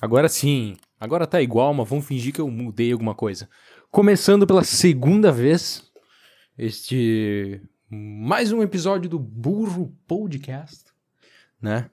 [0.00, 0.76] Agora sim.
[0.98, 3.48] Agora tá igual, mas vamos fingir que eu mudei alguma coisa.
[3.90, 5.90] Começando pela segunda vez,
[6.58, 7.60] este.
[7.88, 10.84] Mais um episódio do Burro Podcast,
[11.60, 11.90] né?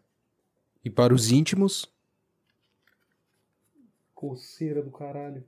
[0.84, 1.92] E para os íntimos.
[4.16, 5.44] Coceira do caralho.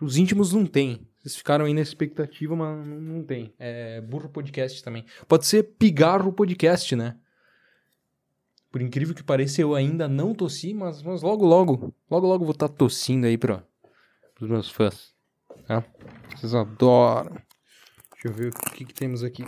[0.00, 1.08] Os íntimos não tem.
[1.18, 3.52] Vocês ficaram aí na expectativa, mas não, não tem.
[3.58, 5.04] É Burro Podcast também.
[5.26, 7.16] Pode ser Pigarro Podcast, né?
[8.70, 12.52] Por incrível que pareça, eu ainda não tossi, mas, mas logo, logo, logo, logo vou
[12.52, 13.64] estar tá tossindo aí para
[14.40, 15.14] os meus fãs.
[15.66, 15.84] Tá?
[16.36, 17.36] Vocês adoram.
[18.12, 19.44] Deixa eu ver o que, que temos aqui.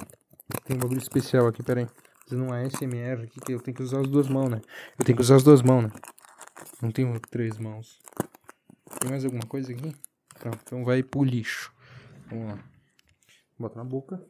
[0.64, 1.86] Tem um bagulho especial aqui, peraí.
[2.30, 4.60] Não é SMR aqui, que eu tenho que usar as duas mãos, né?
[4.98, 5.90] Eu tenho que usar as duas mãos, né?
[6.80, 7.98] Não tenho três mãos.
[9.00, 9.92] Tem mais alguma coisa aqui?
[10.38, 11.72] Tá, então vai pro lixo.
[12.28, 12.64] Vamos lá.
[13.58, 14.24] Bota na boca.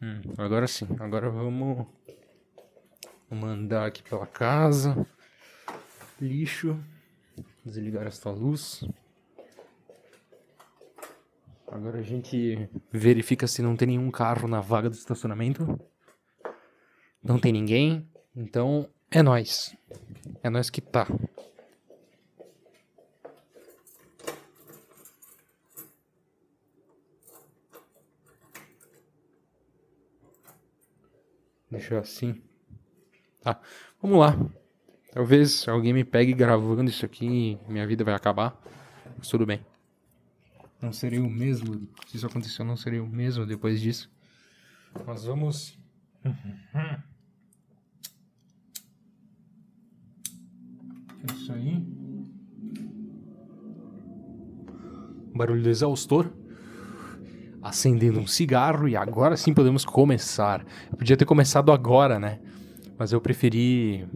[0.00, 0.86] Hum, agora sim.
[1.00, 1.86] Agora vamos
[3.34, 5.04] Vamos andar aqui pela casa.
[6.20, 6.78] Lixo.
[7.64, 8.84] Desligar esta luz.
[11.66, 15.80] Agora a gente verifica se não tem nenhum carro na vaga do estacionamento.
[17.20, 18.08] Não tem ninguém.
[18.36, 19.76] Então é nós.
[20.40, 21.08] É nós que tá.
[31.68, 32.40] Deixa assim.
[33.44, 33.60] Tá,
[34.00, 34.34] vamos lá.
[35.12, 38.58] Talvez alguém me pegue gravando isso aqui e minha vida vai acabar.
[39.18, 39.60] Mas tudo bem.
[40.80, 41.86] Não seria o mesmo.
[42.06, 44.10] Se isso aconteceu, não seria o mesmo depois disso.
[45.06, 45.78] Mas vamos.
[51.34, 51.86] Isso aí.
[55.36, 56.32] Barulho do exaustor.
[57.60, 60.64] Acendendo um cigarro e agora sim podemos começar.
[60.90, 62.40] Eu podia ter começado agora, né?
[62.98, 64.06] Mas eu preferi.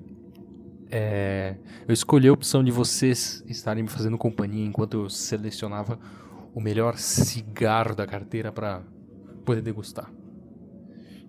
[0.90, 5.98] É, eu escolhi a opção de vocês estarem me fazendo companhia enquanto eu selecionava
[6.54, 8.82] o melhor cigarro da carteira para
[9.44, 10.10] poder degustar.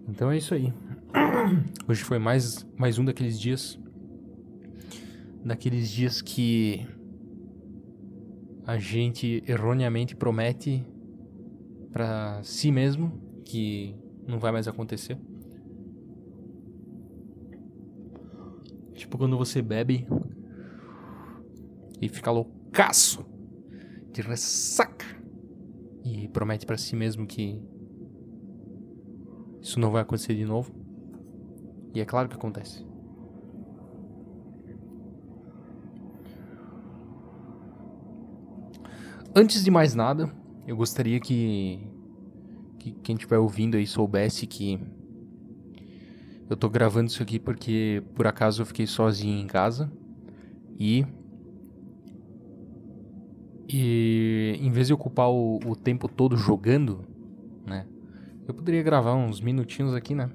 [0.07, 0.73] Então é isso aí.
[1.87, 3.79] Hoje foi mais, mais um daqueles dias.
[5.43, 6.87] Daqueles dias que
[8.65, 10.85] a gente erroneamente promete
[11.91, 13.95] para si mesmo que
[14.27, 15.17] não vai mais acontecer.
[18.99, 20.05] Tipo quando você bebe
[22.01, 23.25] e fica loucaço
[24.11, 25.05] de ressaca
[26.03, 27.63] e promete para si mesmo que
[29.61, 30.73] isso não vai acontecer de novo.
[31.93, 32.85] E é claro que acontece.
[39.33, 40.29] Antes de mais nada,
[40.67, 41.89] eu gostaria que,
[42.77, 44.77] que quem estiver ouvindo aí soubesse que
[46.49, 49.91] eu tô gravando isso aqui porque por acaso eu fiquei sozinho em casa
[50.79, 51.05] e.
[53.71, 57.05] E em vez de ocupar o, o tempo todo jogando,
[57.67, 57.85] né?
[58.47, 60.27] Eu poderia gravar uns minutinhos aqui, né?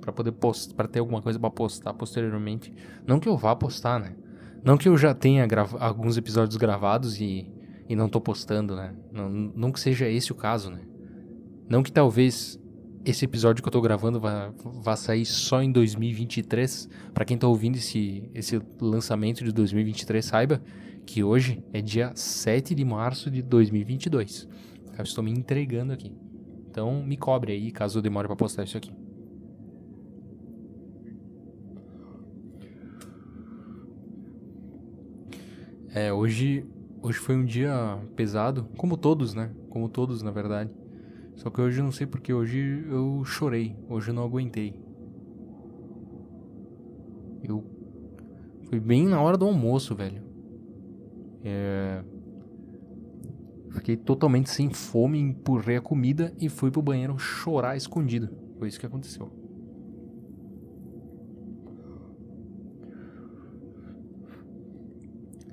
[0.00, 2.72] Pra poder postar, pra ter alguma coisa para postar posteriormente.
[3.04, 4.14] Não que eu vá postar, né?
[4.62, 5.46] Não que eu já tenha
[5.80, 7.52] alguns episódios gravados e,
[7.88, 8.94] e não tô postando, né?
[9.10, 10.82] Não, não que seja esse o caso, né?
[11.68, 12.58] Não que talvez
[13.10, 16.88] esse episódio que eu tô gravando vai, vai sair só em 2023.
[17.14, 20.62] Para quem tá ouvindo esse, esse lançamento de 2023, saiba
[21.06, 24.46] que hoje é dia 7 de março de 2022.
[24.96, 26.12] Eu estou me entregando aqui.
[26.70, 28.92] Então me cobre aí caso eu demore para postar isso aqui.
[35.94, 36.66] É, hoje,
[37.00, 39.50] hoje foi um dia pesado, como todos, né?
[39.70, 40.70] Como todos, na verdade.
[41.38, 44.74] Só que hoje não sei porque hoje eu chorei, hoje eu não aguentei.
[47.44, 47.64] Eu
[48.68, 50.20] foi bem na hora do almoço, velho.
[51.44, 52.02] É...
[53.70, 58.28] Fiquei totalmente sem fome, empurrei a comida e fui pro banheiro chorar escondido.
[58.58, 59.30] Foi isso que aconteceu.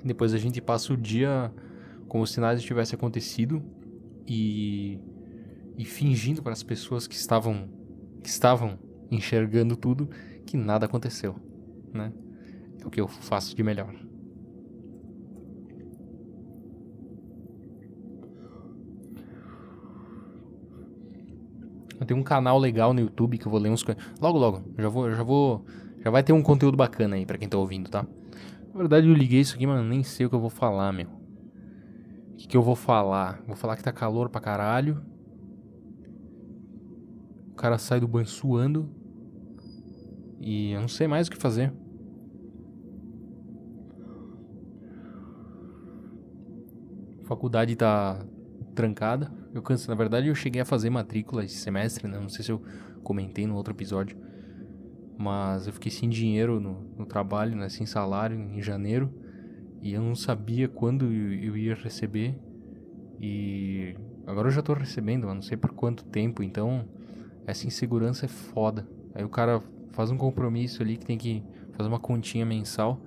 [0.04, 1.54] Depois a gente passa o dia
[2.08, 3.62] como se nada tivesse acontecido
[4.26, 4.98] e
[5.76, 7.68] e fingindo para as pessoas que estavam
[8.22, 8.78] que estavam
[9.10, 10.08] enxergando tudo
[10.44, 11.36] que nada aconteceu,
[11.92, 12.12] né?
[12.80, 13.94] É o que eu faço de melhor.
[21.98, 23.84] Eu tenho um canal legal no YouTube que eu vou ler uns
[24.20, 25.64] logo logo, já vou, já vou,
[26.02, 28.04] já vai ter um conteúdo bacana aí para quem tá ouvindo, tá?
[28.72, 31.06] Na verdade eu liguei isso aqui, mas nem sei o que eu vou falar, meu.
[31.06, 33.42] O que, que eu vou falar?
[33.46, 35.02] Vou falar que tá calor pra caralho
[37.56, 38.88] cara sai do banho suando.
[40.40, 41.72] E eu não sei mais o que fazer.
[47.26, 48.24] faculdade tá
[48.74, 49.30] trancada.
[49.52, 52.18] Eu canso, na verdade, eu cheguei a fazer matrícula esse semestre, né?
[52.18, 52.62] Não sei se eu
[53.02, 54.16] comentei no outro episódio.
[55.18, 57.68] Mas eu fiquei sem dinheiro no, no trabalho, né?
[57.68, 59.12] Sem salário em janeiro.
[59.82, 62.38] E eu não sabia quando eu ia receber.
[63.20, 66.42] E agora eu já tô recebendo, mas não sei por quanto tempo.
[66.42, 66.86] Então,
[67.46, 68.86] essa insegurança é foda.
[69.14, 69.62] Aí o cara
[69.92, 73.00] faz um compromisso ali que tem que fazer uma continha mensal.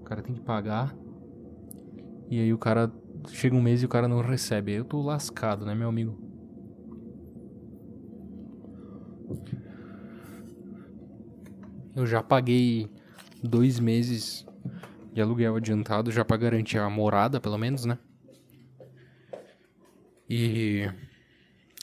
[0.00, 0.94] O cara tem que pagar.
[2.30, 2.92] E aí o cara
[3.28, 4.72] chega um mês e o cara não recebe.
[4.72, 6.16] Aí eu tô lascado, né, meu amigo?
[11.94, 12.90] Eu já paguei
[13.42, 14.46] dois meses
[15.12, 17.98] de aluguel adiantado já pra garantir a morada, pelo menos, né?
[20.28, 20.86] E.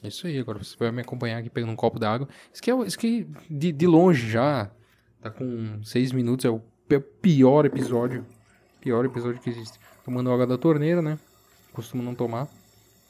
[0.03, 2.27] É isso aí, agora você vai me acompanhar aqui pegando um copo d'água.
[2.51, 4.69] Isso aqui, é, isso aqui de, de longe já.
[5.21, 6.61] Tá com seis minutos, é o
[7.21, 8.25] pior episódio.
[8.81, 9.79] Pior episódio que existe.
[10.03, 11.17] Tomando água da torneira, né?
[11.71, 12.47] Costumo não tomar.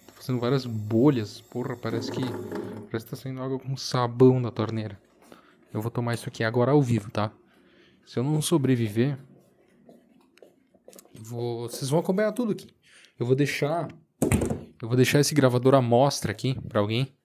[0.06, 1.42] Tô fazendo várias bolhas.
[1.42, 2.22] Porra, parece que.
[2.92, 5.01] Parece que tá saindo água com sabão da torneira.
[5.74, 7.31] Eu vou tomar isso aqui agora ao vivo, tá?
[8.06, 9.18] Se eu não sobreviver.
[11.19, 11.68] Vou...
[11.68, 12.68] Vocês vão acompanhar tudo aqui.
[13.19, 13.88] Eu vou deixar.
[14.83, 17.15] Eu vou deixar esse gravador à mostra aqui para alguém.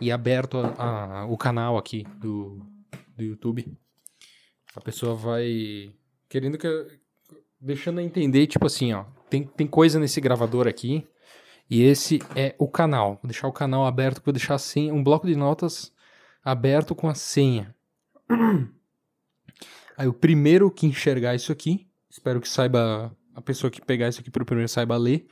[0.00, 2.60] E aberto a, a, o canal aqui do,
[3.16, 3.64] do YouTube.
[4.74, 5.92] A pessoa vai.
[6.28, 6.66] Querendo que.
[7.60, 9.04] Deixando a entender, tipo assim, ó.
[9.30, 11.06] Tem, tem coisa nesse gravador aqui.
[11.70, 13.20] E esse é o canal.
[13.22, 15.92] Vou deixar o canal aberto, vou deixar assim, um bloco de notas
[16.44, 17.72] aberto com a senha.
[19.96, 24.20] Aí o primeiro que enxergar isso aqui, espero que saiba, a pessoa que pegar isso
[24.20, 25.28] aqui pelo primeiro saiba ler,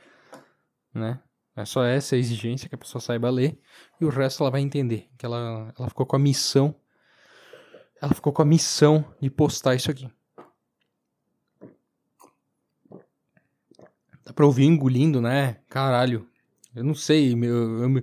[0.93, 1.19] né?
[1.55, 3.57] É só essa a exigência que a pessoa saiba ler
[3.99, 6.75] e o resto ela vai entender, que ela, ela ficou com a missão,
[8.01, 10.09] ela ficou com a missão de postar isso aqui.
[14.25, 15.57] Dá pra ouvir engolindo, né?
[15.69, 16.27] Caralho.
[16.75, 18.01] Eu não sei, meu, eu,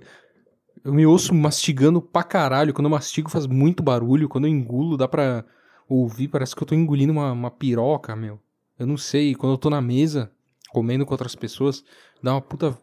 [0.83, 2.73] eu me ouço mastigando pra caralho.
[2.73, 4.29] Quando eu mastigo faz muito barulho.
[4.29, 5.43] Quando eu engulo dá pra
[5.87, 6.29] ouvir.
[6.29, 8.39] Parece que eu tô engolindo uma, uma piroca, meu.
[8.79, 9.35] Eu não sei.
[9.35, 10.31] Quando eu tô na mesa,
[10.69, 11.83] comendo com outras pessoas,
[12.21, 12.77] dá uma puta.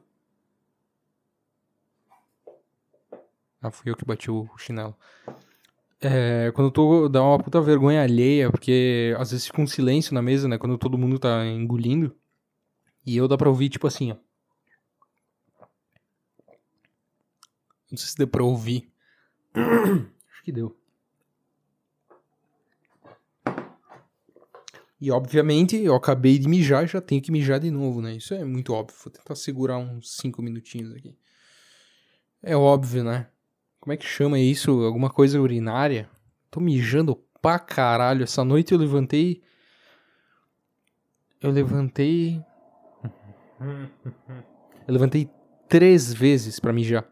[3.62, 4.96] Ah, fui eu que bati o chinelo.
[6.00, 7.08] É, quando eu tô.
[7.08, 10.56] dá uma puta vergonha alheia, porque às vezes fica um silêncio na mesa, né?
[10.56, 12.16] Quando todo mundo tá engolindo.
[13.04, 14.16] E eu dá pra ouvir, tipo assim, ó.
[17.90, 18.90] Não sei se deu pra ouvir.
[19.54, 20.76] Acho que deu.
[25.00, 28.14] E obviamente eu acabei de mijar e já tenho que mijar de novo, né?
[28.14, 28.96] Isso é muito óbvio.
[29.02, 31.16] Vou tentar segurar uns 5 minutinhos aqui.
[32.42, 33.26] É óbvio, né?
[33.80, 34.70] Como é que chama isso?
[34.84, 36.08] Alguma coisa urinária?
[36.50, 38.24] Tô mijando pra caralho.
[38.24, 39.42] Essa noite eu levantei.
[41.40, 42.44] Eu levantei.
[44.88, 45.30] Eu levantei
[45.68, 47.06] três vezes pra mijar.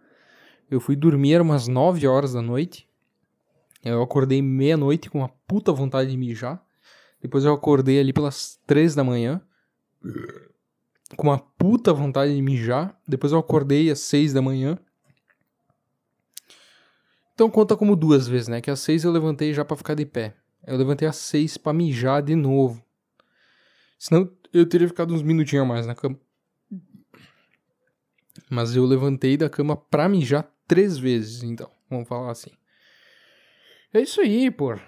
[0.69, 2.89] Eu fui dormir, era umas 9 horas da noite.
[3.85, 6.61] Eu acordei meia-noite com uma puta vontade de mijar.
[7.23, 9.41] Depois eu acordei ali pelas 3 da manhã.
[11.17, 12.99] Com uma puta vontade de mijar.
[13.07, 14.79] Depois eu acordei às 6 da manhã.
[17.39, 18.61] Então conta como duas vezes, né?
[18.61, 20.35] Que às 6 eu levantei já para ficar de pé.
[20.67, 22.85] Eu levantei às 6 para mijar de novo.
[23.97, 26.19] Senão eu teria ficado uns minutinhos a mais na cama.
[28.51, 31.71] Mas eu levantei da cama pra mijar três vezes, então.
[31.89, 32.51] Vamos falar assim.
[33.95, 34.73] É isso aí, pô.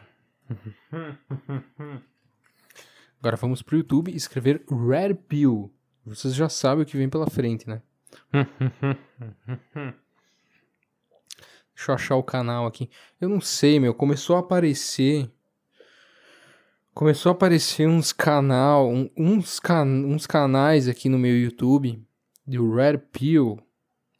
[3.20, 5.72] Agora vamos pro YouTube escrever Red Pill.
[6.04, 7.80] Vocês já sabem o que vem pela frente, né?
[11.80, 12.90] Deixa eu achar o canal aqui.
[13.18, 13.94] Eu não sei, meu.
[13.94, 15.32] Começou a aparecer.
[16.92, 22.06] Começou a aparecer uns canal, uns, can, uns canais aqui no meu YouTube
[22.46, 23.58] do Red Pill.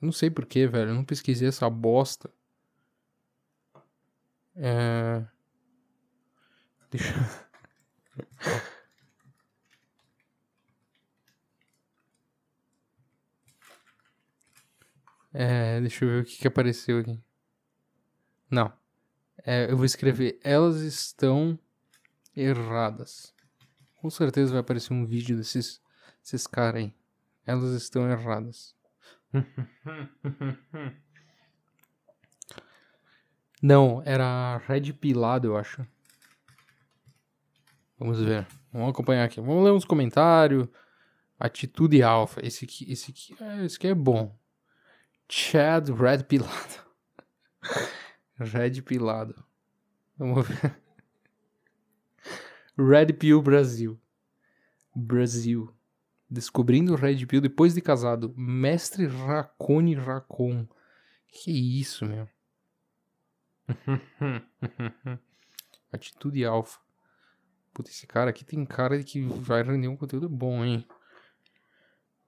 [0.01, 0.93] Não sei porquê, velho.
[0.93, 2.31] Eu não pesquisei essa bosta.
[4.57, 5.23] É.
[6.91, 7.13] Deixa.
[15.33, 17.17] É, deixa eu ver o que, que apareceu aqui.
[18.51, 18.73] Não.
[19.45, 20.41] É, eu vou escrever.
[20.43, 21.59] Elas estão
[22.37, 23.35] erradas.
[23.97, 25.81] Com certeza vai aparecer um vídeo desses,
[26.23, 26.95] desses caras aí.
[27.47, 28.75] Elas estão erradas.
[33.63, 35.87] Não, era Red Pilado, eu acho.
[37.99, 38.47] Vamos ver.
[38.73, 39.39] Vamos acompanhar aqui.
[39.41, 40.67] Vamos ler uns comentários.
[41.39, 42.41] Atitude Alpha.
[42.45, 44.35] Esse aqui, esse aqui, é, esse aqui é bom.
[45.29, 46.91] Chad Red Pilado.
[48.41, 49.45] Red Pilado.
[50.17, 50.81] Vamos ver.
[52.77, 54.01] Red Pill Brasil.
[54.95, 55.75] Brasil.
[56.29, 58.33] Descobrindo o Red Pill depois de casado.
[58.37, 60.67] Mestre Racone Racon.
[61.29, 62.29] Que isso, meu?
[65.93, 66.81] Atitude alfa.
[67.75, 70.87] Puta, esse cara aqui tem cara de que vai render um conteúdo bom, hein?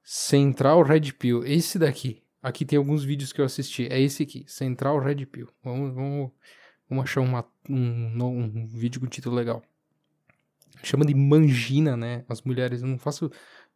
[0.03, 1.45] Central Red Pill.
[1.45, 2.22] Esse daqui.
[2.43, 3.87] Aqui tem alguns vídeos que eu assisti.
[3.89, 4.45] É esse aqui.
[4.49, 5.49] Central Red Pill.
[5.63, 6.33] Vamos, vamos,
[6.89, 9.63] vamos achar uma, um, um vídeo com título legal.
[10.83, 12.25] Chama de mangina, né?
[12.29, 12.83] As mulheres.
[12.83, 13.31] Eu não faço.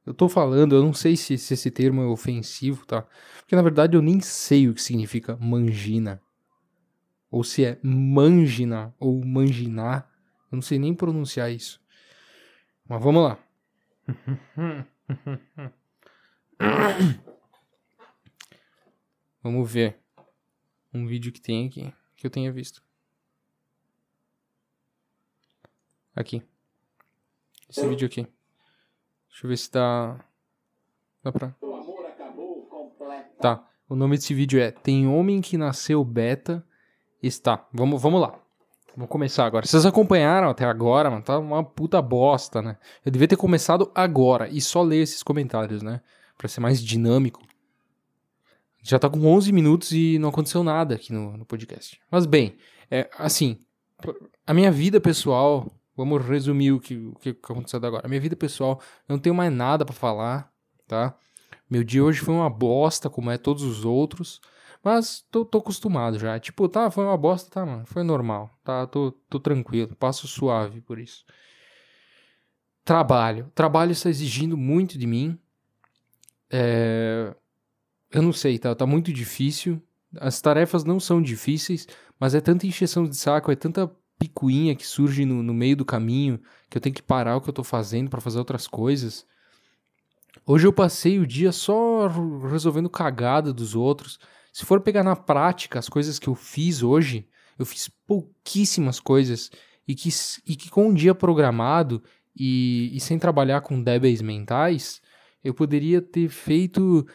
[0.05, 3.07] Eu tô falando, eu não sei se, se esse termo é ofensivo, tá?
[3.39, 6.21] Porque na verdade eu nem sei o que significa mangina.
[7.31, 10.11] Ou se é mangina ou manginar.
[10.51, 11.81] Eu não sei nem pronunciar isso.
[12.89, 13.39] Mas vamos lá.
[19.47, 19.99] vamos ver
[20.93, 22.83] um vídeo que tem aqui, que eu tenha visto.
[26.15, 26.43] Aqui.
[27.69, 28.23] Esse vídeo aqui.
[29.29, 30.19] Deixa eu ver se dá.
[31.23, 31.55] Dá pra.
[33.41, 33.69] Tá.
[33.89, 36.67] O nome desse vídeo é Tem Homem que Nasceu Beta.
[37.23, 37.69] Está.
[37.73, 38.41] Vamos, vamos lá.
[38.97, 39.67] Vamos começar agora.
[39.67, 41.23] Vocês acompanharam até agora, mano?
[41.23, 42.79] Tá uma puta bosta, né?
[43.05, 46.01] Eu devia ter começado agora e só ler esses comentários, né?
[46.39, 47.46] Pra ser mais dinâmico.
[48.87, 52.01] Já tá com 11 minutos e não aconteceu nada aqui no, no podcast.
[52.11, 52.57] Mas bem,
[52.91, 53.59] é, assim,
[54.47, 58.07] a minha vida pessoal Vamos resumir o que, o que aconteceu agora.
[58.07, 60.53] A minha vida pessoal, não tenho mais nada para falar,
[60.87, 61.17] tá?
[61.71, 64.41] Meu dia hoje foi uma bosta, como é todos os outros.
[64.85, 66.39] Mas tô, tô acostumado já.
[66.39, 67.87] Tipo, tá, foi uma bosta, tá, mano.
[67.87, 68.87] Foi normal, tá?
[68.87, 71.25] Tô, tô tranquilo, passo suave por isso.
[72.85, 73.51] Trabalho.
[73.55, 75.39] Trabalho está exigindo muito de mim.
[76.51, 77.35] É...
[78.11, 78.75] Eu não sei, tá?
[78.75, 79.83] Tá muito difícil.
[80.19, 81.87] As tarefas não são difíceis,
[82.19, 85.85] mas é tanta encheção de saco, é tanta picuinha que surge no, no meio do
[85.85, 89.27] caminho, que eu tenho que parar o que eu tô fazendo para fazer outras coisas.
[90.47, 92.09] Hoje eu passei o dia só
[92.51, 94.19] resolvendo cagada dos outros.
[94.53, 99.51] Se for pegar na prática as coisas que eu fiz hoje, eu fiz pouquíssimas coisas
[99.87, 100.09] e que,
[100.47, 102.03] e que com um dia programado
[102.35, 105.01] e, e sem trabalhar com débeis mentais,
[105.43, 107.07] eu poderia ter feito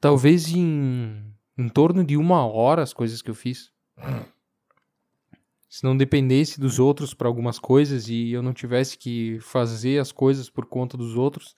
[0.00, 3.70] talvez em, em torno de uma hora as coisas que eu fiz
[5.76, 10.10] se não dependesse dos outros para algumas coisas e eu não tivesse que fazer as
[10.10, 11.54] coisas por conta dos outros.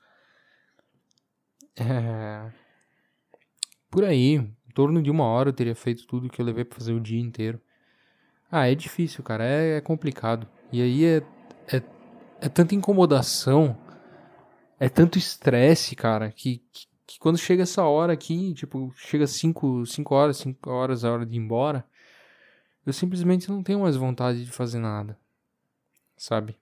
[1.76, 2.50] É...
[3.88, 6.76] Por aí, em torno de uma hora eu teria feito tudo que eu levei para
[6.76, 7.60] fazer o dia inteiro.
[8.50, 10.48] Ah, é difícil, cara, é, é complicado.
[10.72, 11.22] E aí é,
[11.72, 11.82] é,
[12.40, 13.78] é tanta incomodação,
[14.80, 19.84] é tanto estresse, cara, que, que, que, quando chega essa hora aqui, tipo, chega 5
[20.10, 21.84] horas, 5 horas a hora de ir embora
[22.88, 25.18] eu simplesmente não tenho mais vontade de fazer nada,
[26.16, 26.58] sabe?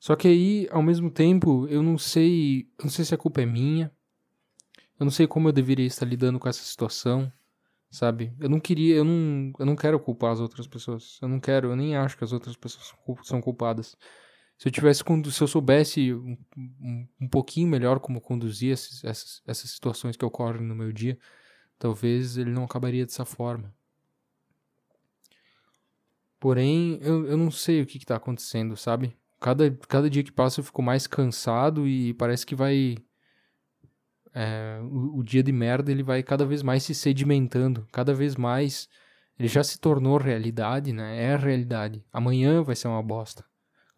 [0.00, 3.42] Só que aí, ao mesmo tempo, eu não sei, eu não sei se a culpa
[3.42, 3.92] é minha.
[4.98, 7.30] Eu não sei como eu deveria estar lidando com essa situação,
[7.90, 8.32] sabe?
[8.40, 11.18] Eu não queria, eu não, eu não quero culpar as outras pessoas.
[11.20, 13.96] Eu não quero, eu nem acho que as outras pessoas são culpadas.
[14.62, 19.42] Se eu tivesse, se eu soubesse um, um, um pouquinho melhor como conduzir esses, essas,
[19.44, 21.18] essas situações que ocorrem no meu dia,
[21.80, 23.74] talvez ele não acabaria dessa forma.
[26.38, 29.16] Porém, eu, eu não sei o que, está acontecendo, sabe?
[29.40, 32.98] Cada, cada dia que passa eu fico mais cansado e parece que vai.
[34.32, 38.36] É, o, o, dia de merda ele vai cada vez mais se sedimentando, cada vez
[38.36, 38.88] mais.
[39.36, 41.20] Ele já se tornou realidade, né?
[41.20, 42.04] É a realidade.
[42.12, 43.44] Amanhã vai ser uma bosta.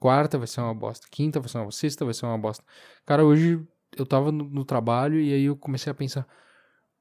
[0.04, 1.06] Quarta vai ser uma bosta.
[1.11, 1.80] Quinta vai ser uma bosta.
[1.80, 2.62] Sexta vai ser uma bosta.
[3.06, 6.28] Cara, hoje eu tava no, no trabalho e aí eu comecei a pensar: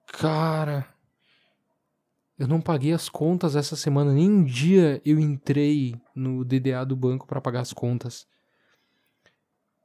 [0.07, 0.87] Cara,
[2.39, 6.95] eu não paguei as contas essa semana, nem um dia eu entrei no DDA do
[6.95, 8.25] banco para pagar as contas.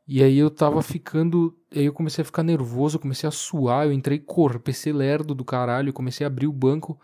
[0.06, 1.58] E aí eu tava ficando.
[1.74, 5.44] Aí eu comecei a ficar nervoso, comecei a suar, eu entrei cor, PC lerdo do
[5.44, 6.96] caralho, comecei a abrir o banco.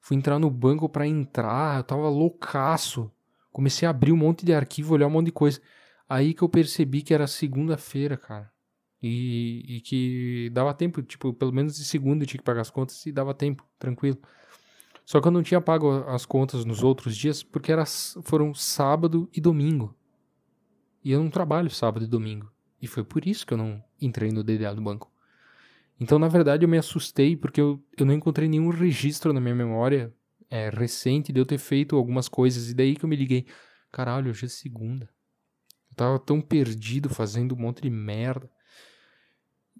[0.00, 3.12] Fui entrar no banco para entrar, eu tava loucaço.
[3.56, 5.58] Comecei a abrir um monte de arquivo, olhar um monte de coisa.
[6.06, 8.52] Aí que eu percebi que era segunda-feira, cara.
[9.02, 12.68] E, e, que dava tempo, tipo, pelo menos de segunda eu tinha que pagar as
[12.68, 14.18] contas e dava tempo, tranquilo.
[15.06, 19.26] Só que eu não tinha pago as contas nos outros dias porque era, foram sábado
[19.32, 19.96] e domingo.
[21.02, 22.52] E eu não trabalho sábado e domingo.
[22.82, 25.10] E foi por isso que eu não entrei no DDA do banco.
[25.98, 29.54] Então, na verdade, eu me assustei porque eu, eu não encontrei nenhum registro na minha
[29.54, 30.14] memória
[30.50, 32.70] é, recente de eu ter feito algumas coisas.
[32.70, 33.46] E daí que eu me liguei.
[33.90, 35.08] Caralho, hoje é segunda.
[35.90, 38.50] Eu tava tão perdido fazendo um monte de merda.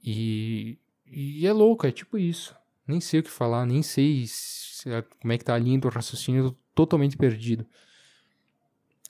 [0.02, 2.54] E, e é louco, é tipo isso.
[2.86, 4.24] Nem sei o que falar, nem sei
[4.86, 7.66] é, como é que tá a linha do raciocínio, totalmente perdido.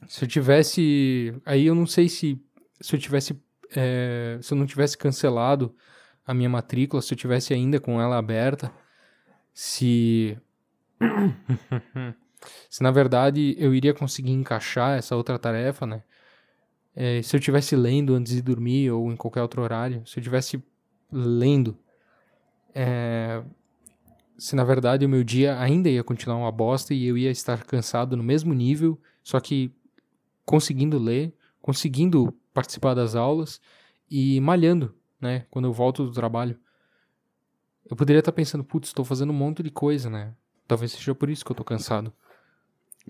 [0.09, 1.35] Se eu tivesse.
[1.45, 2.41] Aí eu não sei se.
[2.81, 3.35] Se eu tivesse
[3.75, 5.75] é, se eu não tivesse cancelado
[6.27, 8.73] a minha matrícula, se eu tivesse ainda com ela aberta,
[9.53, 10.39] se
[12.71, 16.03] se na verdade eu iria conseguir encaixar essa outra tarefa, né?
[16.95, 20.23] É, se eu tivesse lendo antes de dormir ou em qualquer outro horário, se eu
[20.23, 20.63] tivesse
[21.13, 21.79] lendo,
[22.75, 23.43] é,
[24.39, 27.65] se na verdade o meu dia ainda ia continuar uma bosta e eu ia estar
[27.65, 29.71] cansado no mesmo nível, só que
[30.45, 33.61] conseguindo ler, conseguindo participar das aulas
[34.11, 35.47] e malhando, né?
[35.51, 36.59] Quando eu volto do trabalho.
[37.89, 40.35] Eu poderia estar pensando, putz, estou fazendo um monte de coisa, né?
[40.67, 42.13] Talvez seja por isso que eu estou cansado.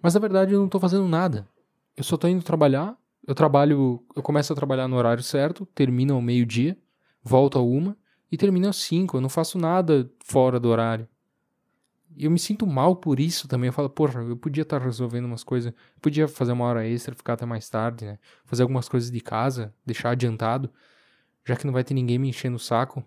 [0.03, 1.49] Mas na verdade eu não estou fazendo nada.
[1.97, 2.97] Eu só estou indo trabalhar.
[3.27, 6.79] Eu trabalho, eu começo a trabalhar no horário certo, termino ao meio-dia,
[7.23, 7.97] volto a uma
[8.31, 9.17] e termino às cinco.
[9.17, 11.09] Eu não faço nada fora do horário.
[12.17, 13.69] E eu me sinto mal por isso também.
[13.69, 15.73] Eu falo, porra, eu podia estar resolvendo umas coisas.
[16.01, 18.19] Podia fazer uma hora extra, ficar até mais tarde, né?
[18.45, 20.71] Fazer algumas coisas de casa, deixar adiantado.
[21.45, 23.05] Já que não vai ter ninguém me enchendo o saco.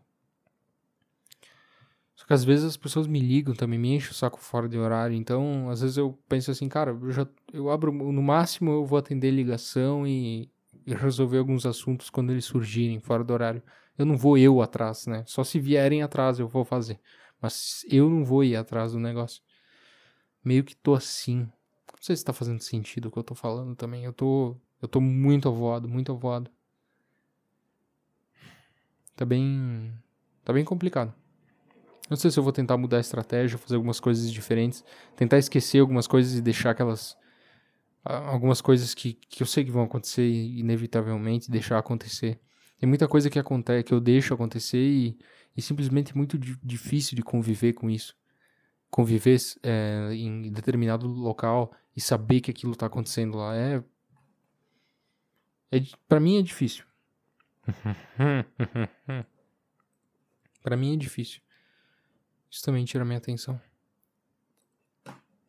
[2.20, 4.78] Só que às vezes as pessoas me ligam também, me enchem o saco fora de
[4.78, 5.16] horário.
[5.16, 9.00] Então, às vezes eu penso assim, cara, eu já eu abro, no máximo eu vou
[9.00, 10.52] atender ligação e,
[10.86, 13.64] e resolver alguns assuntos quando eles surgirem fora do horário.
[13.98, 15.24] Eu não vou eu atrás, né?
[15.26, 17.00] Só se vierem atrás eu vou fazer.
[17.42, 19.42] Mas eu não vou ir atrás do negócio.
[20.44, 21.44] Meio que tô assim.
[21.44, 24.04] Não sei se tá fazendo sentido o que eu tô falando também.
[24.04, 24.58] Eu tô.
[24.82, 26.52] Eu tô muito avoado, muito avoado.
[29.16, 29.94] Tá bem.
[30.44, 31.14] Tá bem complicado.
[32.10, 34.84] Não sei se eu vou tentar mudar a estratégia, fazer algumas coisas diferentes.
[35.16, 37.16] Tentar esquecer algumas coisas e deixar aquelas.
[38.04, 42.40] Algumas coisas que, que eu sei que vão acontecer inevitavelmente, deixar acontecer.
[42.80, 45.20] Tem muita coisa que acontece, que eu deixo acontecer e,
[45.56, 48.16] e simplesmente é muito difícil de conviver com isso.
[48.90, 53.84] Conviver é, em determinado local e saber que aquilo está acontecendo lá é.
[55.72, 56.86] é para mim é difícil.
[60.64, 61.42] para mim é difícil.
[62.50, 63.60] Isso também tira minha atenção.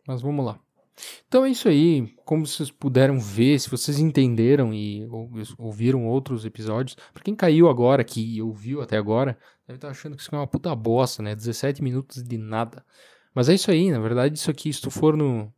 [0.07, 0.59] Mas vamos lá.
[1.27, 2.15] Então é isso aí.
[2.25, 5.07] Como vocês puderam ver, se vocês entenderam e
[5.59, 10.17] ouviram outros episódios, para quem caiu agora aqui e ouviu até agora, deve estar achando
[10.17, 11.35] que isso é uma puta bosta, né?
[11.35, 12.85] 17 minutos de nada.
[13.35, 15.53] Mas é isso aí, na verdade, isso aqui, se tu for no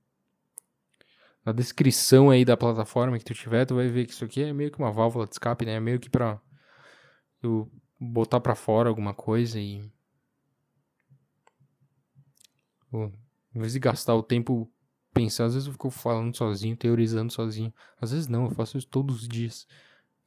[1.44, 4.52] na descrição aí da plataforma que tu tiver, tu vai ver que isso aqui é
[4.52, 5.74] meio que uma válvula de escape, né?
[5.74, 6.40] É meio que pra
[7.42, 9.82] eu botar para fora alguma coisa e
[12.92, 14.70] em vez de gastar o tempo
[15.12, 17.72] pensar, às vezes eu fico falando sozinho, teorizando sozinho.
[18.00, 19.66] Às vezes não, eu faço isso todos os dias.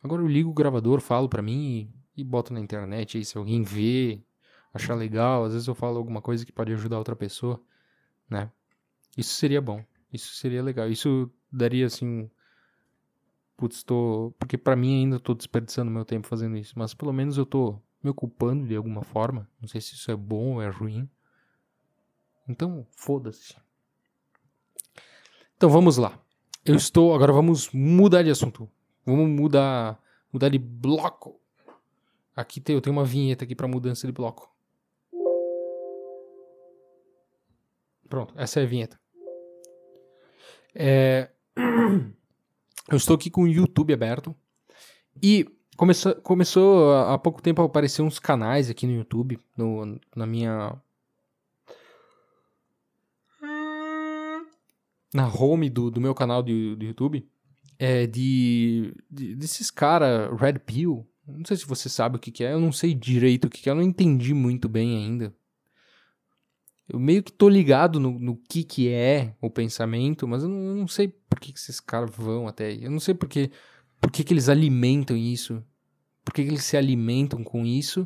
[0.03, 3.37] Agora eu ligo o gravador, falo para mim e, e boto na internet aí se
[3.37, 4.21] alguém vê,
[4.73, 7.61] achar legal, às vezes eu falo alguma coisa que pode ajudar outra pessoa,
[8.29, 8.51] né?
[9.17, 9.83] Isso seria bom.
[10.13, 10.89] Isso seria legal.
[10.89, 12.29] Isso daria assim
[13.57, 17.37] putz, tô, porque para mim ainda tô desperdiçando meu tempo fazendo isso, mas pelo menos
[17.37, 19.49] eu tô me ocupando de alguma forma.
[19.59, 21.09] Não sei se isso é bom ou é ruim.
[22.47, 23.55] Então, foda-se.
[25.57, 26.19] Então vamos lá.
[26.63, 27.13] Eu estou.
[27.13, 28.69] Agora vamos mudar de assunto.
[29.05, 29.99] Vamos mudar.
[30.31, 31.39] Mudar de bloco.
[32.35, 34.53] Aqui tem, eu tenho uma vinheta aqui para mudança de bloco.
[38.09, 38.99] Pronto, essa é a vinheta.
[40.73, 41.29] É...
[42.87, 44.35] Eu estou aqui com o YouTube aberto.
[45.23, 50.27] E começou, começou há pouco tempo a aparecer uns canais aqui no YouTube, no, na
[50.27, 50.79] minha
[55.15, 57.25] na home do, do meu canal do, do YouTube
[57.79, 61.07] é de, de desses cara Red Pill.
[61.25, 63.61] Não sei se você sabe o que, que é, eu não sei direito o que,
[63.61, 65.33] que é, eu não entendi muito bem ainda.
[66.87, 70.57] Eu meio que tô ligado no, no que que é o pensamento, mas eu não,
[70.57, 72.83] eu não sei por que, que esses caras vão até aí.
[72.83, 73.49] Eu não sei por que,
[74.01, 75.63] por que, que eles alimentam isso.
[76.25, 78.05] Por que, que eles se alimentam com isso.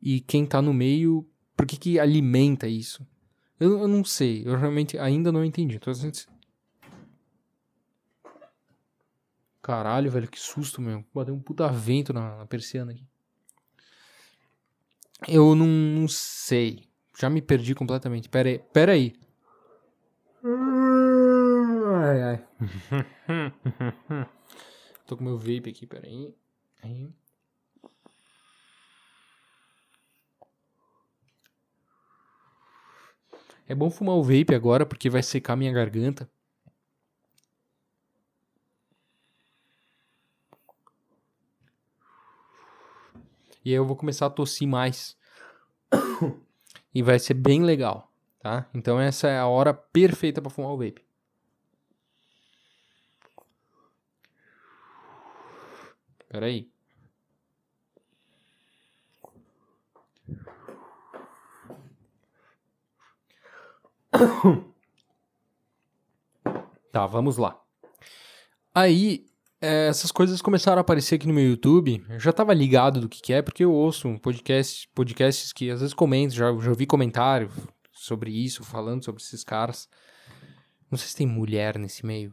[0.00, 3.04] E quem tá no meio, por que que alimenta isso.
[3.58, 5.76] Eu, eu não sei, eu realmente ainda não entendi.
[5.76, 5.92] Então,
[9.66, 11.04] Caralho, velho, que susto, meu.
[11.12, 13.04] Bateu um puta vento na, na persiana aqui.
[15.26, 16.84] Eu não, não, sei.
[17.18, 18.28] Já me perdi completamente.
[18.28, 18.60] Pera aí.
[18.72, 19.16] Pera aí.
[22.00, 22.44] Ai, ai.
[25.04, 26.32] Tô com meu vape aqui, pera aí.
[26.84, 27.12] aí.
[33.66, 36.30] É bom fumar o vape agora porque vai secar minha garganta.
[43.66, 45.18] E aí eu vou começar a tossir mais.
[46.94, 48.70] e vai ser bem legal, tá?
[48.72, 51.04] Então essa é a hora perfeita para fumar o vape.
[56.20, 56.70] Espera aí.
[66.92, 67.60] Tá, vamos lá.
[68.72, 69.26] Aí
[69.60, 72.04] é, essas coisas começaram a aparecer aqui no meu YouTube.
[72.08, 75.80] Eu já tava ligado do que, que é, porque eu ouço podcast, podcasts que às
[75.80, 77.50] vezes comento, já, já ouvi comentário
[77.92, 79.88] sobre isso, falando sobre esses caras.
[80.90, 82.32] Não sei se tem mulher nesse meio.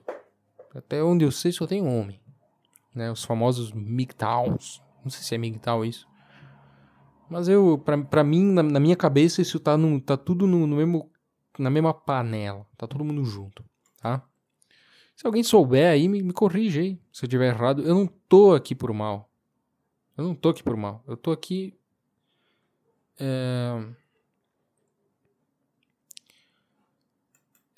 [0.75, 2.19] Até onde eu sei, só tem homem.
[2.93, 3.12] Né?
[3.12, 4.81] Os famosos MGTOWs.
[5.03, 6.07] Não sei se é MGTOW isso.
[7.29, 10.67] Mas eu, pra, pra mim, na, na minha cabeça, isso tá, no, tá tudo no,
[10.67, 11.09] no mesmo,
[11.57, 12.65] na mesma panela.
[12.77, 13.63] Tá todo mundo junto,
[14.01, 14.23] tá?
[15.15, 16.99] Se alguém souber aí, me, me corrige aí.
[17.12, 17.82] Se eu tiver errado.
[17.84, 19.30] Eu não tô aqui por mal.
[20.17, 21.04] Eu não tô aqui por mal.
[21.08, 21.73] Eu tô aqui.
[23.19, 23.86] É...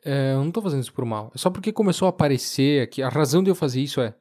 [0.07, 1.31] É, eu não tô fazendo isso por mal.
[1.33, 3.01] É só porque começou a aparecer aqui.
[3.01, 4.15] A razão de eu fazer isso é.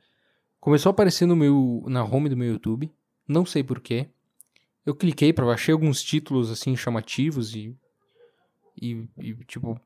[0.58, 2.90] Começou a aparecer no meu, na home do meu YouTube.
[3.28, 4.08] Não sei porquê.
[4.86, 7.76] Eu cliquei para achei alguns títulos assim chamativos e,
[8.80, 9.78] e, e tipo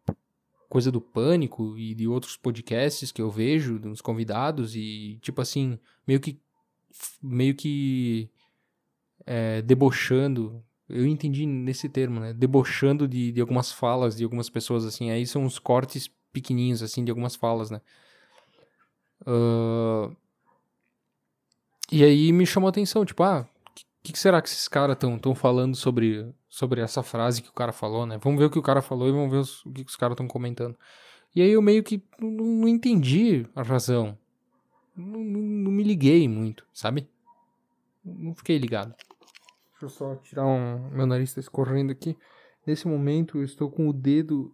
[0.69, 5.79] coisa do Pânico e de outros podcasts que eu vejo, dos convidados, e tipo assim,
[6.07, 6.39] meio que.
[7.23, 8.31] meio que.
[9.27, 10.63] É, debochando.
[10.89, 12.33] Eu entendi nesse termo, né?
[12.33, 15.11] Debochando de, de algumas falas de algumas pessoas, assim.
[15.11, 17.81] Aí são uns cortes pequenininhos, assim, de algumas falas, né?
[19.27, 20.17] Uh...
[21.91, 24.95] E aí me chamou a atenção, tipo, ah, o que, que, será que esses caras
[24.95, 28.19] estão tão falando sobre sobre essa frase que o cara falou, né?
[28.21, 30.15] Vamos ver o que o cara falou e vamos ver os, o que os caras
[30.15, 30.77] estão comentando.
[31.33, 34.19] E aí eu meio que não, não entendi a razão.
[34.97, 37.09] Não, não, não, me liguei muito, sabe?
[38.05, 38.93] Não fiquei ligado.
[39.71, 40.91] Deixa eu só tirar um.
[40.91, 42.19] Meu nariz está escorrendo aqui.
[42.67, 44.53] Nesse momento eu estou com o dedo.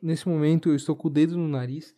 [0.00, 1.92] Nesse momento eu estou com o dedo no nariz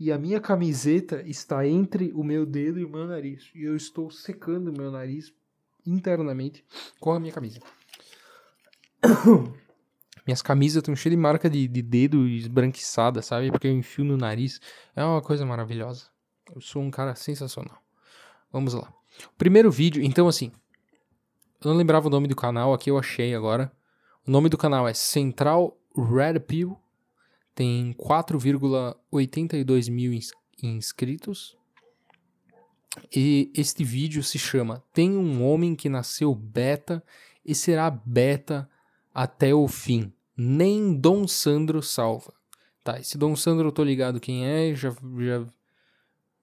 [0.00, 3.50] e a minha camiseta está entre o meu dedo e o meu nariz.
[3.54, 5.34] E eu estou secando o meu nariz
[5.84, 6.64] internamente
[6.98, 7.60] com a minha camisa.
[10.26, 13.50] Minhas camisas estão cheias de marca de, de dedo esbranquiçada, sabe?
[13.50, 14.60] Porque eu enfio no nariz.
[14.94, 16.06] É uma coisa maravilhosa.
[16.54, 17.78] Eu sou um cara sensacional.
[18.52, 18.92] Vamos lá.
[19.36, 20.52] Primeiro vídeo, então assim.
[21.60, 23.72] Eu não lembrava o nome do canal, aqui eu achei agora.
[24.26, 26.78] O nome do canal é Central Red Pill.
[27.54, 30.30] Tem 4,82 mil ins
[30.62, 31.56] inscritos.
[33.14, 37.02] E este vídeo se chama Tem um homem que nasceu beta
[37.44, 38.68] e será beta
[39.14, 40.12] até o fim.
[40.36, 42.32] Nem Dom Sandro salva.
[42.82, 45.46] Tá, esse Dom Sandro eu tô ligado quem é, já já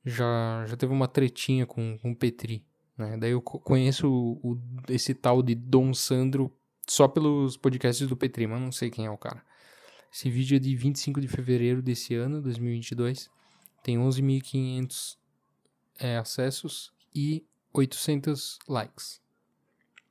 [0.05, 2.65] já, já teve uma tretinha com, com o Petri,
[2.97, 3.17] né?
[3.17, 6.51] Daí eu conheço o, o, esse tal de Dom Sandro
[6.87, 9.43] só pelos podcasts do Petri, mas não sei quem é o cara.
[10.11, 13.29] Esse vídeo é de 25 de fevereiro desse ano, 2022.
[13.83, 15.17] Tem 11.500
[15.99, 19.21] é, acessos e 800 likes.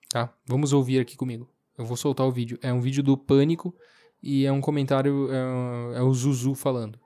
[0.09, 0.33] Tá?
[0.47, 1.51] Vamos ouvir aqui comigo.
[1.79, 2.59] Eu vou soltar o vídeo.
[2.61, 3.73] É um vídeo do Pânico
[4.21, 6.99] e é um comentário, é, é o Zuzu falando.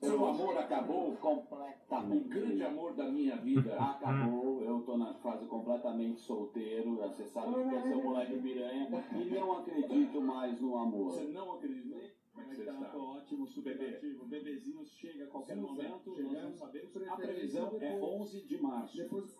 [0.00, 2.26] Seu amor acabou completamente.
[2.26, 4.62] O grande amor da minha vida acabou.
[4.62, 6.94] Eu tô na fase completamente solteiro.
[6.96, 8.88] Você sabe que é seu moleque piranha.
[9.16, 11.10] E não acredito mais no amor.
[11.10, 11.96] Você não acredita?
[12.32, 12.72] Como é que tá?
[12.92, 14.24] Tô ótimo, super ativo.
[14.26, 16.16] Bebezinho chega a qualquer Sim, momento.
[16.22, 16.96] Nós não sabemos.
[17.08, 18.96] A previsão é 11 de março.
[18.96, 19.36] Depois...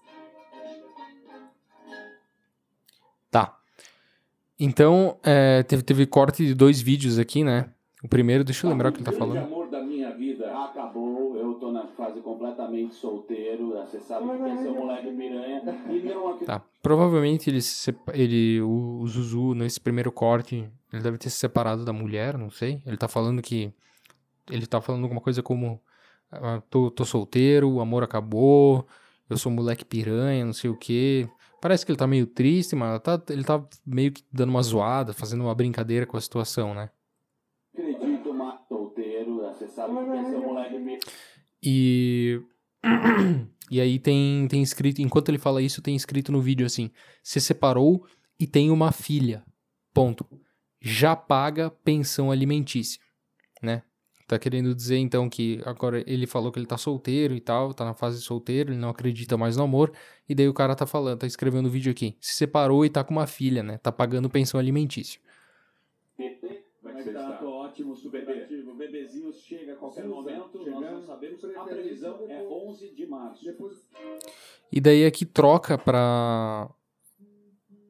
[4.58, 7.70] Então, é, teve, teve corte de dois vídeos aqui, né?
[8.02, 9.42] O primeiro, deixa eu lembrar o que ele tá falando.
[9.42, 14.42] O amor da minha vida acabou, eu tô na fase completamente solteiro, você sabe que
[14.42, 17.58] é seu moleque piranha, e não Tá, provavelmente ele,
[18.12, 22.50] ele o, o Zuzu, nesse primeiro corte, ele deve ter se separado da mulher, não
[22.50, 22.82] sei.
[22.86, 23.72] Ele tá falando que,
[24.50, 25.80] ele tá falando alguma coisa como,
[26.30, 28.86] ah, tô, tô solteiro, o amor acabou,
[29.28, 31.28] eu sou moleque piranha, não sei o que.
[31.60, 35.12] Parece que ele tá meio triste, mas tá, ele tá meio que dando uma zoada,
[35.12, 36.90] fazendo uma brincadeira com a situação, né?
[37.74, 38.32] Acredito,
[38.68, 40.98] solteiro, você sabe que é seu moleque
[41.62, 42.40] E.
[43.70, 46.90] E aí tem, tem escrito, enquanto ele fala isso, tem escrito no vídeo assim:
[47.22, 48.06] se separou
[48.40, 49.44] e tem uma filha.
[49.92, 50.26] Ponto.
[50.80, 52.98] Já paga pensão alimentícia,
[53.62, 53.82] né?
[54.28, 57.82] Tá querendo dizer então que agora ele falou que ele tá solteiro e tal, tá
[57.82, 59.90] na fase solteiro, ele não acredita mais no amor,
[60.28, 62.14] e daí o cara tá falando, tá escrevendo o um vídeo aqui.
[62.20, 63.78] Se separou e tá com uma filha, né?
[63.78, 65.18] Tá pagando pensão alimentícia.
[66.18, 66.28] É
[67.02, 67.32] que tá?
[67.40, 68.74] Tô ótimo, super ativo.
[68.74, 70.80] Bebezinho chega a qualquer momento, chegando.
[70.80, 71.42] nós não sabemos.
[71.44, 73.42] A previsão é 11 de março.
[73.42, 73.78] Depois...
[74.70, 76.68] E daí aqui troca pra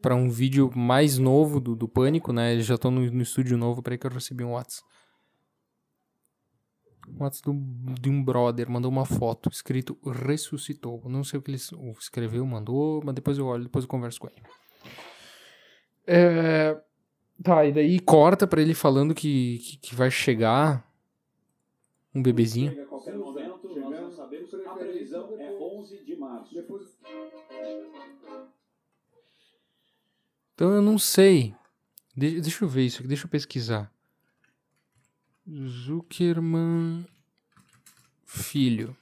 [0.01, 2.53] para um vídeo mais novo do, do Pânico, né?
[2.53, 4.87] Eles já estão no, no estúdio novo, para que eu recebi um WhatsApp.
[7.18, 7.50] WhatsApp
[8.00, 11.02] de um brother mandou uma foto escrito ressuscitou.
[11.06, 11.58] Não sei o que ele
[11.98, 14.42] escreveu, mandou, mas depois eu olho, depois eu converso com ele.
[16.06, 16.80] É...
[17.42, 20.84] Tá, e daí corta pra ele falando que, que, que vai chegar
[22.14, 22.70] um bebezinho.
[22.72, 24.52] Chega a qualquer momento, nós não sabemos.
[24.54, 26.52] A previsão é 11 de março.
[26.54, 26.96] Depois,
[30.54, 31.54] Então eu não sei.
[32.16, 33.92] De- deixa eu ver isso aqui, deixa eu pesquisar.
[35.50, 37.06] Zuckerman
[38.26, 38.94] Filho.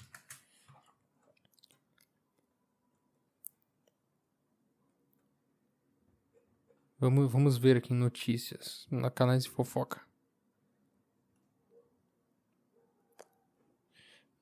[6.98, 10.00] Vamos, vamos ver aqui em notícias, na canais de fofoca.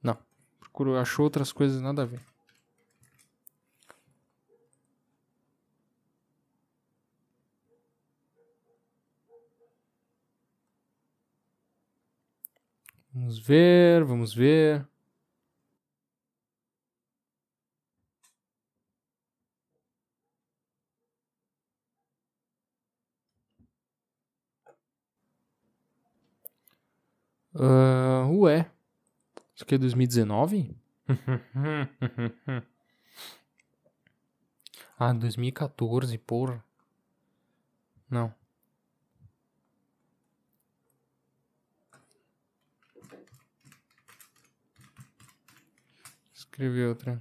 [0.02, 0.18] Não,
[0.60, 2.33] procuro, achou outras coisas nada a ver.
[13.14, 14.84] Vamos ver, vamos ver.
[27.54, 28.68] Ah, ué.
[29.54, 30.76] Isso aqui é 2019?
[34.98, 36.64] ah, 2014, porra.
[38.10, 38.34] Não.
[46.54, 47.20] Escrevi outra.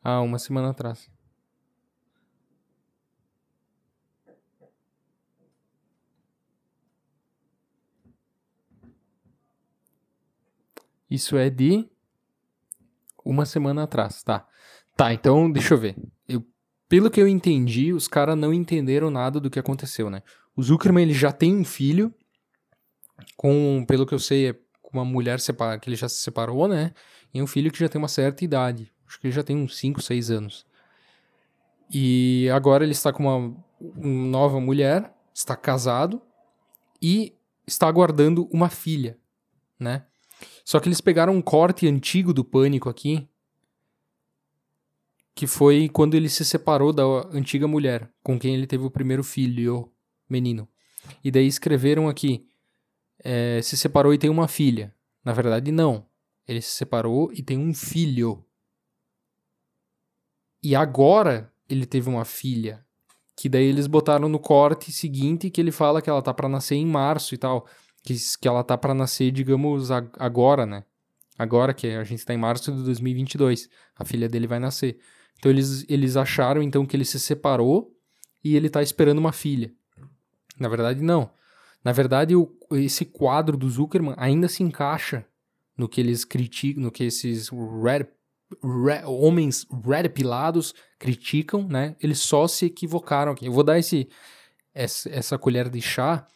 [0.00, 1.10] Ah, uma semana atrás.
[11.10, 11.90] Isso é de
[13.24, 14.46] uma semana atrás, tá?
[14.96, 15.96] Tá, então deixa eu ver.
[16.28, 16.46] Eu,
[16.88, 20.22] pelo que eu entendi, os caras não entenderam nada do que aconteceu, né?
[20.54, 22.14] O Zuckerman ele já tem um filho
[23.36, 24.61] com, pelo que eu sei, é
[24.92, 25.38] com uma mulher
[25.80, 26.92] que ele já se separou, né?
[27.32, 28.92] E um filho que já tem uma certa idade.
[29.08, 30.66] Acho que ele já tem uns 5, 6 anos.
[31.90, 36.20] E agora ele está com uma, uma nova mulher, está casado
[37.00, 37.34] e
[37.66, 39.18] está aguardando uma filha,
[39.78, 40.04] né?
[40.64, 43.28] Só que eles pegaram um corte antigo do Pânico aqui,
[45.34, 49.24] que foi quando ele se separou da antiga mulher, com quem ele teve o primeiro
[49.24, 49.90] filho,
[50.28, 50.68] menino.
[51.22, 52.46] E daí escreveram aqui,
[53.24, 54.94] é, se separou e tem uma filha.
[55.24, 56.06] Na verdade, não.
[56.46, 58.44] Ele se separou e tem um filho.
[60.62, 62.84] E agora ele teve uma filha.
[63.36, 66.74] Que daí eles botaram no corte seguinte que ele fala que ela tá pra nascer
[66.74, 67.66] em março e tal.
[68.02, 70.84] Que, que ela tá pra nascer, digamos, agora, né?
[71.38, 73.68] Agora que a gente tá em março de 2022.
[73.96, 74.98] A filha dele vai nascer.
[75.38, 77.92] Então eles, eles acharam então que ele se separou
[78.44, 79.72] e ele tá esperando uma filha.
[80.58, 81.30] Na verdade, não.
[81.84, 85.24] Na verdade, o- esse quadro do Zuckerman ainda se encaixa
[85.76, 88.06] no que eles criticam, no que esses red,
[88.62, 91.96] re- homens red pilados criticam, né?
[92.00, 93.46] Eles só se equivocaram aqui.
[93.46, 94.08] Eu vou dar esse,
[94.74, 96.26] essa, essa colher de chá,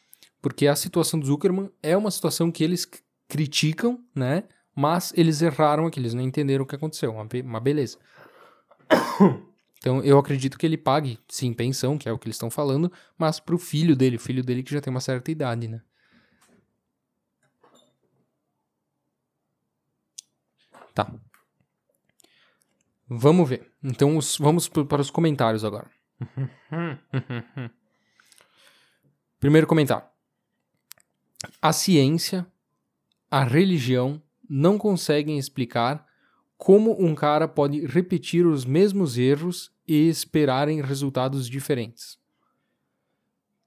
[0.43, 2.89] porque a situação do Zuckerman é uma situação que eles
[3.29, 4.45] criticam, né?
[4.75, 7.13] Mas eles erraram aqui, eles não entenderam o que aconteceu.
[7.13, 7.99] Uma, uma beleza.
[9.87, 12.91] Então eu acredito que ele pague, sim, pensão, que é o que eles estão falando,
[13.17, 15.81] mas pro filho dele, o filho dele que já tem uma certa idade, né?
[20.93, 21.09] Tá.
[23.09, 23.71] Vamos ver.
[23.81, 25.89] Então os- vamos para os comentários agora.
[29.39, 30.09] Primeiro comentário.
[31.63, 32.45] A ciência,
[33.31, 34.21] a religião
[34.51, 36.06] não conseguem explicar
[36.57, 42.19] como um cara pode repetir os mesmos erros e esperarem resultados diferentes.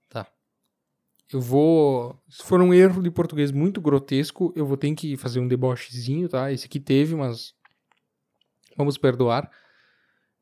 [0.09, 0.27] Tá.
[1.31, 2.19] Eu vou.
[2.27, 6.27] Se for um erro de português muito grotesco, eu vou ter que fazer um debochezinho,
[6.27, 6.51] tá?
[6.51, 7.53] Esse aqui teve, mas.
[8.75, 9.51] Vamos perdoar.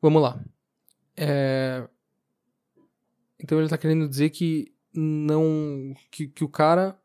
[0.00, 0.42] Vamos lá.
[1.16, 1.88] É,
[3.38, 5.94] Então ele tá querendo dizer que não.
[6.10, 6.98] que, que o cara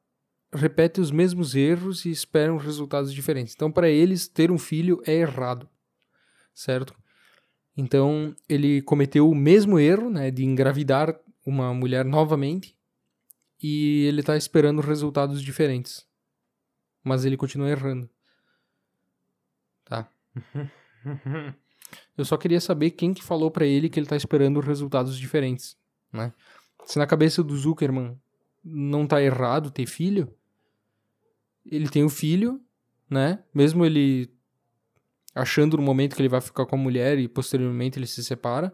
[0.54, 3.54] repete os mesmos erros e esperam resultados diferentes.
[3.56, 5.68] Então, para eles, ter um filho é errado,
[6.54, 6.94] certo?
[7.76, 12.76] Então, ele cometeu o mesmo erro, né, de engravidar uma mulher novamente
[13.62, 16.06] e ele está esperando resultados diferentes.
[17.04, 18.10] Mas ele continua errando.
[19.86, 20.10] Tá?
[22.18, 25.78] Eu só queria saber quem que falou para ele que ele está esperando resultados diferentes,
[26.12, 26.34] né?
[26.86, 28.20] Se na cabeça do Zuckerman
[28.64, 30.34] não tá errado ter filho,
[31.66, 32.62] ele tem o filho,
[33.10, 33.44] né?
[33.54, 34.30] Mesmo ele
[35.36, 38.74] achando no momento que ele vai ficar com a mulher e posteriormente ele se separa,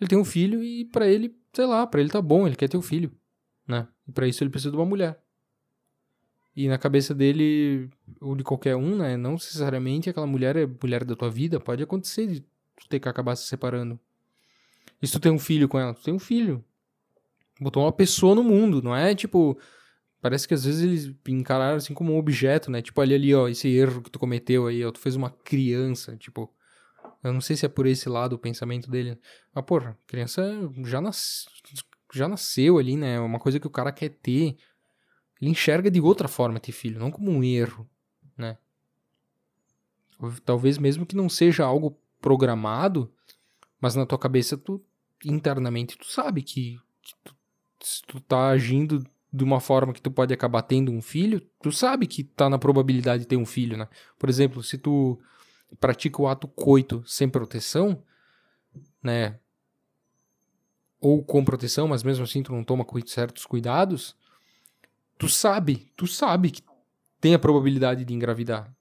[0.00, 2.68] ele tem um filho e pra ele, sei lá, pra ele tá bom, ele quer
[2.68, 3.12] ter o filho,
[3.66, 3.88] né?
[4.06, 5.20] E pra isso ele precisa de uma mulher.
[6.54, 7.88] E na cabeça dele,
[8.20, 9.16] ou de qualquer um, né?
[9.16, 13.08] Não necessariamente aquela mulher é mulher da tua vida, pode acontecer de tu ter que
[13.08, 13.98] acabar se separando.
[15.00, 16.64] E se tu tem um filho com ela, tu tem um filho.
[17.60, 19.58] Botou uma pessoa no mundo, não é tipo.
[20.20, 22.82] Parece que às vezes eles encararam assim como um objeto, né?
[22.82, 26.16] Tipo, ali, ali, ó, esse erro que tu cometeu aí, ó, tu fez uma criança,
[26.16, 26.52] tipo.
[27.22, 29.18] Eu não sei se é por esse lado o pensamento dele.
[29.54, 30.42] Mas, porra, criança
[30.84, 31.46] já, nas...
[32.12, 33.14] já nasceu ali, né?
[33.14, 34.56] É uma coisa que o cara quer ter.
[35.40, 37.88] Ele enxerga de outra forma ter filho, não como um erro,
[38.36, 38.58] né?
[40.44, 43.10] Talvez mesmo que não seja algo programado,
[43.80, 44.84] mas na tua cabeça tu
[45.24, 47.34] internamente tu sabe que, que tu,
[47.80, 51.70] se tu tá agindo de uma forma que tu pode acabar tendo um filho, tu
[51.70, 53.88] sabe que tá na probabilidade de ter um filho, né?
[54.18, 55.18] Por exemplo, se tu
[55.78, 58.02] pratica o ato coito sem proteção,
[59.02, 59.38] né?
[61.00, 64.16] Ou com proteção, mas mesmo assim tu não toma certos cuidados,
[65.16, 66.62] tu sabe, tu sabe que
[67.20, 68.74] tem a probabilidade de engravidar.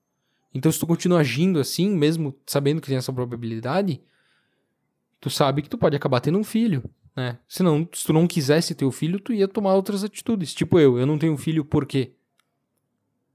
[0.54, 4.02] Então, se tu continua agindo assim, mesmo sabendo que tem essa probabilidade,
[5.20, 6.84] tu sabe que tu pode acabar tendo um filho,
[7.20, 7.38] né?
[7.50, 10.54] Se, não, se tu não quisesse ter o filho, tu ia tomar outras atitudes.
[10.54, 12.14] Tipo eu, eu não tenho filho por quê?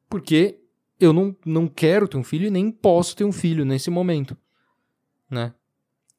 [0.08, 0.58] Porque
[0.98, 4.34] eu não, não quero ter um filho e nem posso ter um filho nesse momento,
[5.30, 5.52] né?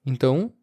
[0.06, 0.54] Então,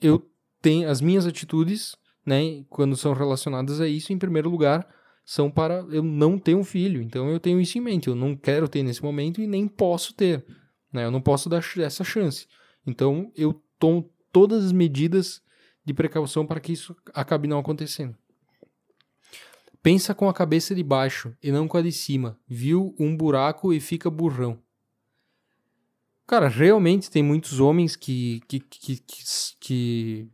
[0.00, 0.24] eu
[0.62, 4.86] tenho as minhas atitudes, né, quando são relacionadas a isso, em primeiro lugar,
[5.24, 7.02] são para eu não ter um filho.
[7.02, 8.06] Então eu tenho isso em mente.
[8.06, 10.44] Eu não quero ter nesse momento e nem posso ter.
[10.92, 11.06] Né?
[11.06, 12.46] Eu não posso dar essa chance.
[12.86, 15.42] Então eu tomo todas as medidas
[15.84, 18.16] de precaução para que isso acabe não acontecendo.
[19.82, 22.38] Pensa com a cabeça de baixo e não com a de cima.
[22.48, 24.58] Viu um buraco e fica burrão.
[26.26, 29.24] Cara, realmente tem muitos homens que, que, que, que,
[29.60, 30.30] que,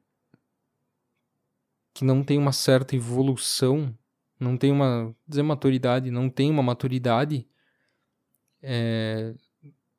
[1.95, 3.93] que não tem uma certa evolução
[4.41, 7.47] não tem uma dizer maturidade, não tem uma maturidade
[8.63, 9.35] é,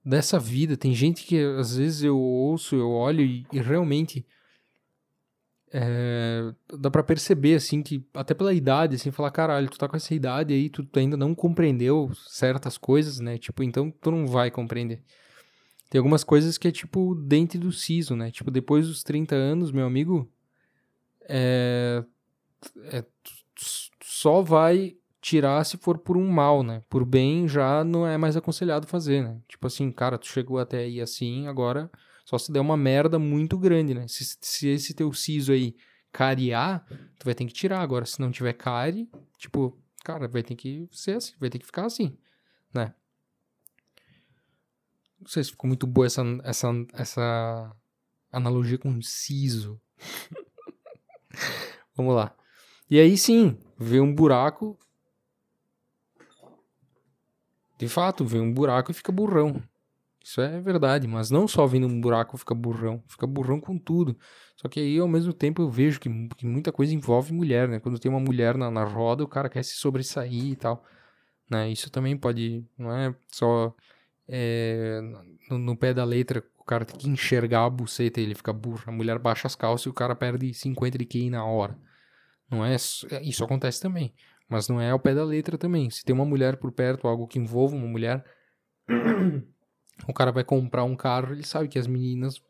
[0.04, 0.76] dessa vida.
[0.76, 4.26] Tem gente que às vezes eu ouço, eu olho e, e realmente
[5.74, 9.96] é, dá para perceber assim que até pela idade, assim, falar caralho, tu tá com
[9.96, 13.38] essa idade aí, tu, ainda não compreendeu certas coisas, né?
[13.38, 15.02] Tipo, então tu não vai compreender.
[15.90, 18.32] Tem algumas coisas que é tipo dente do siso, né?
[18.32, 20.30] Tipo, depois dos 30 anos, meu amigo,
[21.28, 22.04] é,
[22.86, 23.06] é
[24.02, 26.82] só vai tirar se for por um mal, né?
[26.90, 29.40] Por bem já não é mais aconselhado fazer, né?
[29.48, 31.90] Tipo assim, cara, tu chegou até aí assim, agora
[32.32, 34.08] só se der uma merda muito grande, né?
[34.08, 35.76] Se, se esse teu siso aí
[36.13, 36.86] cariar,
[37.20, 38.06] tu vai ter que tirar agora.
[38.06, 41.86] Se não tiver cárie, tipo, cara, vai ter que ser assim, vai ter que ficar
[41.86, 42.17] assim,
[42.74, 42.96] né?
[45.20, 47.76] Não sei se ficou muito boa essa, essa, essa
[48.32, 49.82] analogia com siso.
[51.94, 52.34] Vamos lá.
[52.89, 54.80] E aí sim, vê um buraco.
[57.78, 59.62] De fato, vê um buraco e fica burrão.
[60.24, 64.16] Isso é verdade, mas não só vendo um buraco fica burrão, fica burrão com tudo.
[64.56, 67.80] Só que aí, ao mesmo tempo, eu vejo que, que muita coisa envolve mulher, né?
[67.80, 70.86] Quando tem uma mulher na, na roda, o cara quer se sobressair e tal.
[71.50, 71.70] Né?
[71.72, 73.76] Isso também pode, não é só
[74.28, 75.02] é,
[75.50, 78.54] no, no, pé da letra, o cara tem que enxergar a buceta e ele fica
[78.54, 78.84] burro.
[78.86, 81.78] A mulher baixa as calças e o cara perde 50 de QI na hora.
[82.50, 82.76] Não é,
[83.12, 84.14] é isso acontece também,
[84.48, 85.90] mas não é ao pé da letra também.
[85.90, 88.24] Se tem uma mulher por perto, algo que envolva uma mulher,
[90.08, 92.42] o cara vai comprar um carro, ele sabe que as meninas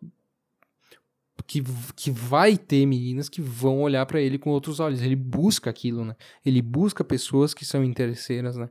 [1.42, 1.62] que,
[1.96, 5.02] que vai ter meninas que vão olhar para ele com outros olhos.
[5.02, 6.16] Ele busca aquilo, né?
[6.46, 8.70] Ele busca pessoas que são interesseiras, né?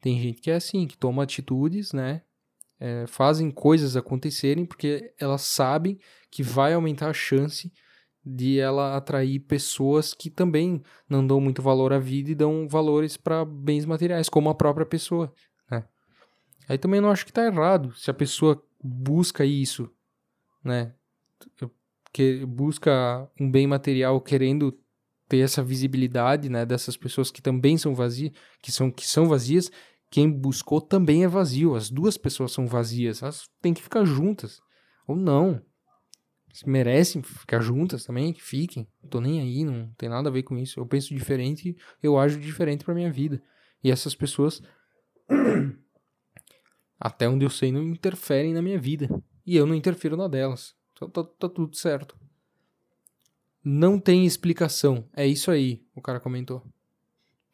[0.00, 2.22] Tem gente que é assim, que toma atitudes, né?
[2.78, 5.98] É, fazem coisas acontecerem porque elas sabem
[6.30, 7.72] que vai aumentar a chance
[8.22, 13.16] de ela atrair pessoas que também não dão muito valor à vida e dão valores
[13.16, 15.32] para bens materiais, como a própria pessoa.
[16.68, 19.90] Aí também não acho que está errado se a pessoa busca isso,
[20.64, 20.94] né?
[22.12, 24.78] Que busca um bem material querendo
[25.28, 29.70] ter essa visibilidade, né, dessas pessoas que também são vazias, que são que são vazias,
[30.08, 31.74] quem buscou também é vazio.
[31.74, 34.60] As duas pessoas são vazias, elas têm que ficar juntas
[35.06, 35.60] ou não
[36.64, 38.88] merecem ficar juntas também, que fiquem.
[39.02, 40.78] Não tô nem aí, não tem nada a ver com isso.
[40.80, 43.42] Eu penso diferente, eu ajo diferente pra minha vida.
[43.82, 44.62] E essas pessoas,
[46.98, 49.08] até onde eu sei, não interferem na minha vida.
[49.44, 50.74] E eu não interfiro na delas.
[50.92, 52.16] Então tá, tá tudo certo.
[53.62, 55.08] Não tem explicação.
[55.14, 56.64] É isso aí, o cara comentou.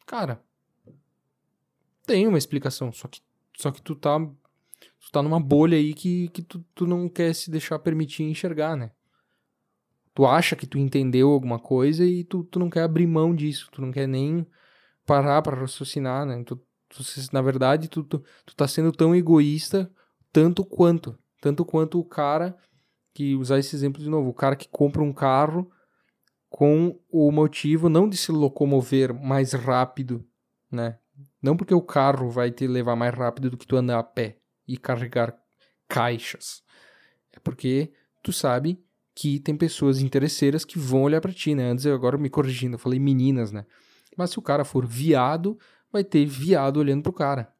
[0.05, 0.43] Cara,
[2.05, 3.21] tem uma explicação, só que,
[3.57, 7.33] só que tu tá tu tá numa bolha aí que, que tu, tu não quer
[7.33, 8.91] se deixar permitir enxergar, né?
[10.13, 13.69] Tu acha que tu entendeu alguma coisa e tu, tu não quer abrir mão disso,
[13.71, 14.45] tu não quer nem
[15.05, 16.43] parar para raciocinar, né?
[16.43, 16.61] Tu,
[16.95, 19.91] tu, na verdade, tu, tu, tu tá sendo tão egoísta
[20.31, 22.57] tanto quanto, tanto quanto o cara
[23.13, 25.69] que usar esse exemplo de novo, o cara que compra um carro
[26.49, 30.25] com o motivo não de se locomover mais rápido,
[30.71, 30.97] né?
[31.41, 34.37] Não porque o carro vai te levar mais rápido do que tu andar a pé
[34.67, 35.35] e carregar
[35.87, 36.63] caixas.
[37.31, 37.91] É porque
[38.23, 38.83] tu sabe
[39.15, 41.69] que tem pessoas interesseiras que vão olhar para ti, né?
[41.69, 43.65] Antes eu agora me corrigindo, eu falei meninas, né?
[44.17, 45.57] Mas se o cara for viado,
[45.93, 47.53] vai ter viado olhando pro cara.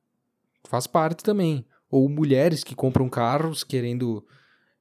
[0.66, 1.66] Faz parte também.
[1.90, 4.26] Ou mulheres que compram carros querendo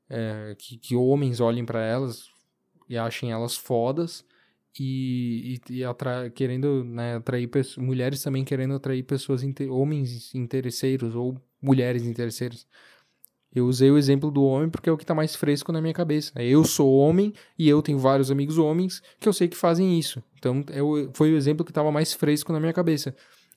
[0.08, 2.30] é, que, que, homens olhem para elas
[2.88, 4.24] e achem elas fodas
[4.80, 11.38] e, e, e atra querendo né, atrair mulheres também querendo atrair pessoas homens interesseiros ou
[11.60, 12.66] mulheres interesseiras
[13.54, 15.92] eu usei o exemplo do homem porque é o que está mais fresco na minha
[15.92, 16.32] cabeça.
[16.36, 20.22] Eu sou homem e eu tenho vários amigos homens que eu sei que fazem isso.
[20.38, 23.14] Então eu, foi o exemplo que estava mais fresco na minha cabeça.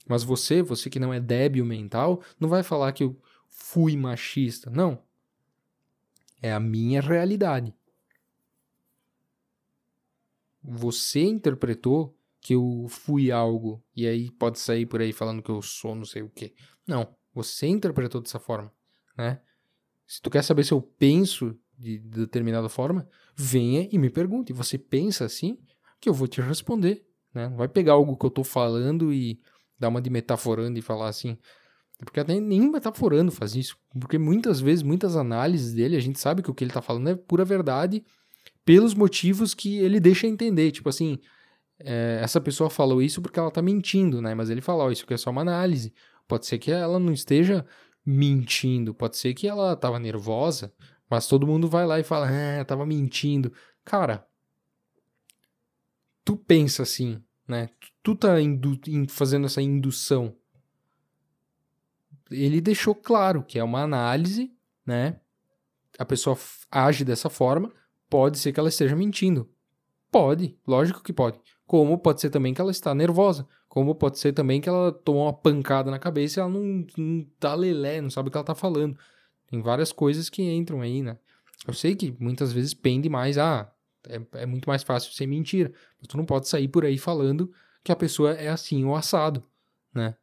[0.08, 4.70] Mas você, você que não é débil mental, não vai falar que eu fui machista.
[4.70, 5.02] Não.
[6.42, 7.74] É a minha realidade.
[10.64, 15.62] Você interpretou que eu fui algo e aí pode sair por aí falando que eu
[15.62, 16.54] sou não sei o quê.
[16.86, 17.16] Não.
[17.34, 18.72] Você interpretou dessa forma,
[19.18, 19.42] né?
[20.08, 24.54] Se tu quer saber se eu penso de, determinada forma, venha e me pergunte.
[24.54, 25.60] Você pensa assim?
[26.00, 27.06] Que eu vou te responder.
[27.34, 27.50] Né?
[27.50, 29.42] Não vai pegar algo que eu estou falando e
[29.80, 31.38] dar uma de metaforando e falar assim.
[32.00, 33.78] Porque até nem metaforando faz isso.
[34.00, 37.10] Porque muitas vezes, muitas análises dele, a gente sabe que o que ele está falando
[37.10, 38.04] é pura verdade
[38.66, 40.72] pelos motivos que ele deixa entender.
[40.72, 41.20] Tipo assim,
[41.80, 44.34] é, essa pessoa falou isso porque ela está mentindo, né?
[44.34, 45.94] Mas ele fala, oh, isso aqui é só uma análise.
[46.28, 47.66] Pode ser que ela não esteja
[48.06, 48.94] mentindo.
[48.94, 50.74] Pode ser que ela tava nervosa,
[51.10, 53.54] mas todo mundo vai lá e fala, ah, tava mentindo.
[53.84, 54.28] Cara,
[56.24, 57.70] tu pensa assim, né?
[58.02, 58.30] Tu tá
[59.10, 60.36] fazendo essa indução.
[62.32, 64.52] Ele deixou claro que é uma análise,
[64.86, 65.20] né?
[65.98, 66.38] A pessoa
[66.72, 67.72] age dessa forma,
[68.10, 69.50] pode ser que ela esteja mentindo.
[70.12, 71.40] Pode, lógico que pode.
[71.66, 73.48] Como pode ser também que ela está nervosa.
[73.68, 77.26] Como pode ser também que ela tomou uma pancada na cabeça e ela não, não
[77.40, 78.98] tá lelé, não sabe o que ela tá falando.
[79.48, 81.18] Tem várias coisas que entram aí, né?
[81.68, 83.72] Eu sei que muitas vezes pende mais, ah,
[84.10, 85.72] é, é muito mais fácil ser mentira.
[86.00, 87.52] Mas tu não pode sair por aí falando
[87.84, 89.44] que a pessoa é assim ou assado,
[89.94, 90.16] né?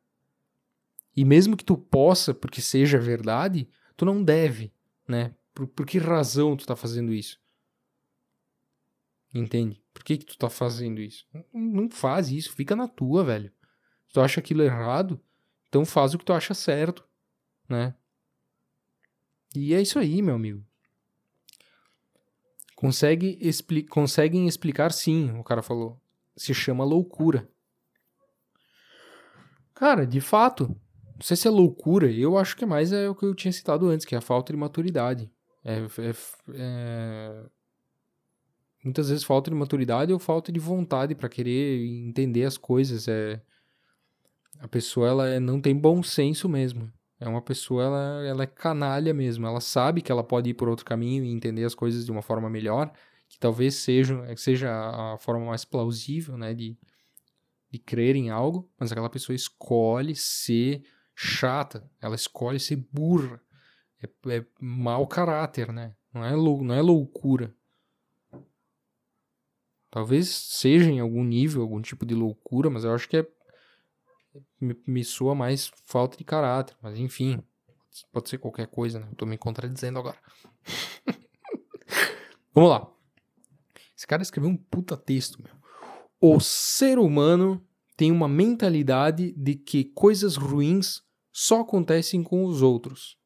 [1.16, 4.72] E mesmo que tu possa, porque seja verdade, tu não deve,
[5.06, 5.34] né?
[5.54, 7.38] Por, por que razão tu tá fazendo isso?
[9.34, 9.82] Entende?
[9.92, 11.26] Por que, que tu tá fazendo isso?
[11.52, 13.52] Não faz isso, fica na tua, velho.
[14.06, 15.20] Se tu acha aquilo errado,
[15.68, 17.06] então faz o que tu acha certo,
[17.68, 17.94] né?
[19.54, 20.64] E é isso aí, meu amigo.
[22.82, 25.96] Consegue expli conseguem explicar sim, o cara falou.
[26.36, 27.48] Se chama loucura.
[29.72, 30.66] Cara, de fato,
[31.14, 33.88] não sei se é loucura, eu acho que mais é o que eu tinha citado
[33.88, 35.30] antes, que é a falta de maturidade.
[35.64, 36.14] É, é,
[36.54, 37.44] é
[38.82, 43.06] muitas vezes falta de maturidade ou falta de vontade para querer entender as coisas.
[43.06, 43.40] É
[44.58, 46.92] a pessoa ela é, não tem bom senso mesmo.
[47.22, 49.46] É uma pessoa ela, ela é canalha mesmo.
[49.46, 52.22] Ela sabe que ela pode ir por outro caminho e entender as coisas de uma
[52.22, 52.92] forma melhor,
[53.28, 54.70] que talvez seja seja
[55.14, 56.76] a forma mais plausível, né, de
[57.70, 63.40] de crer em algo, mas aquela pessoa escolhe ser chata, ela escolhe ser burra.
[64.02, 65.94] É, é mau caráter, né?
[66.12, 67.54] Não é, lou, não é loucura.
[69.90, 73.26] Talvez seja em algum nível, algum tipo de loucura, mas eu acho que é.
[74.64, 76.76] Me, me soa mais falta de caráter.
[76.82, 77.42] Mas enfim,
[78.12, 79.08] pode ser qualquer coisa, né?
[79.10, 80.18] Eu tô me contradizendo agora.
[82.54, 82.90] Vamos lá.
[83.96, 85.54] Esse cara escreveu um puta texto, meu.
[86.20, 87.64] O ser humano
[87.96, 91.02] tem uma mentalidade de que coisas ruins
[91.32, 93.18] só acontecem com os outros.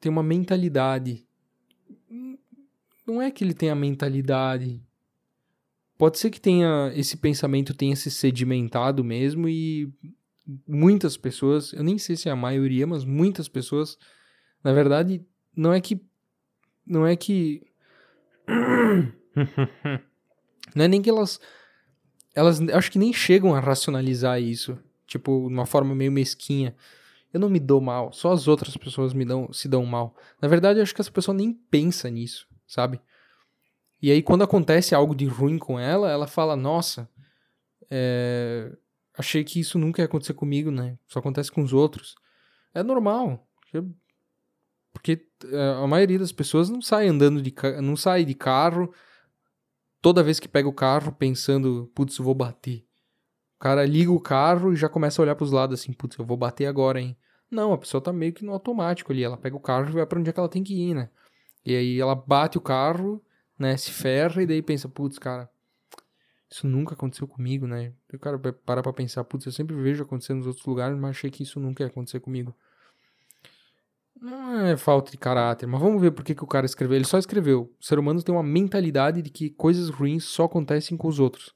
[0.00, 1.28] Tem uma mentalidade
[3.08, 4.84] não é que ele tenha mentalidade.
[5.98, 9.92] Pode ser que tenha esse pensamento tenha se sedimentado mesmo e
[10.66, 13.98] muitas pessoas, eu nem sei se é a maioria, mas muitas pessoas,
[14.64, 15.24] na verdade,
[15.54, 16.00] não é que
[16.86, 17.66] não é que
[20.74, 21.40] não é nem que elas
[22.34, 26.74] elas acho que nem chegam a racionalizar isso, tipo, de uma forma meio mesquinha.
[27.32, 30.16] Eu não me dou mal, só as outras pessoas me dão se dão mal.
[30.40, 33.00] Na verdade, acho que essa pessoa nem pensa nisso sabe?
[34.00, 37.08] E aí, quando acontece algo de ruim com ela, ela fala: Nossa,
[37.90, 38.72] é...
[39.16, 40.98] achei que isso nunca ia acontecer comigo, né?
[41.06, 42.14] Só acontece com os outros.
[42.74, 43.46] É normal.
[44.92, 48.92] Porque é, a maioria das pessoas não sai andando de não sai de carro
[50.00, 52.84] toda vez que pega o carro pensando, putz, eu vou bater.
[53.56, 56.16] O cara liga o carro e já começa a olhar para os lados assim, putz,
[56.16, 57.16] eu vou bater agora, hein?
[57.50, 59.24] Não, a pessoa tá meio que no automático ali.
[59.24, 61.10] Ela pega o carro e vai para onde é que ela tem que ir, né?
[61.64, 63.22] E aí ela bate o carro,
[63.58, 63.76] né?
[63.76, 65.50] Se ferra e daí pensa, putz, cara,
[66.50, 67.92] isso nunca aconteceu comigo, né?
[68.12, 71.30] O cara para pra pensar, putz, eu sempre vejo acontecer nos outros lugares, mas achei
[71.30, 72.54] que isso nunca ia acontecer comigo.
[74.20, 76.96] Não é falta de caráter, mas vamos ver por que, que o cara escreveu.
[76.96, 77.72] Ele só escreveu.
[77.80, 81.54] O ser humano tem uma mentalidade de que coisas ruins só acontecem com os outros.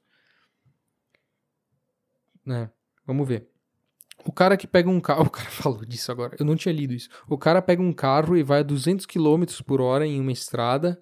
[2.45, 2.69] Né?
[3.05, 3.49] Vamos ver.
[4.25, 5.25] O cara que pega um carro.
[5.27, 6.37] O cara falou disso agora.
[6.39, 7.09] Eu não tinha lido isso.
[7.27, 11.01] O cara pega um carro e vai a 200 km por hora em uma estrada.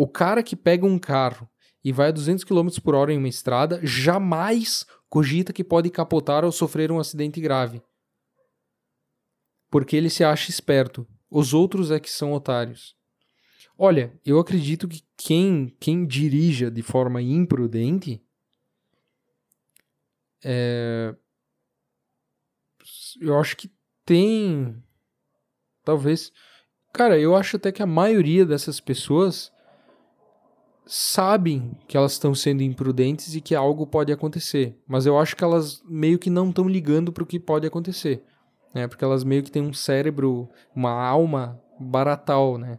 [0.00, 1.46] O cara que pega um carro
[1.84, 6.42] e vai a 200 km por hora em uma estrada jamais cogita que pode capotar
[6.42, 7.82] ou sofrer um acidente grave
[9.70, 11.06] porque ele se acha esperto.
[11.30, 12.96] Os outros é que são otários.
[13.76, 18.22] Olha, eu acredito que quem, quem dirija de forma imprudente
[20.42, 21.14] é...
[23.20, 23.70] eu acho que
[24.06, 24.82] tem
[25.84, 26.32] talvez
[26.94, 29.52] cara eu acho até que a maioria dessas pessoas
[30.92, 35.44] sabem que elas estão sendo imprudentes e que algo pode acontecer mas eu acho que
[35.44, 38.24] elas meio que não estão ligando para o que pode acontecer
[38.74, 38.86] né?
[38.86, 42.78] Porque elas meio que têm um cérebro, uma alma baratal, né?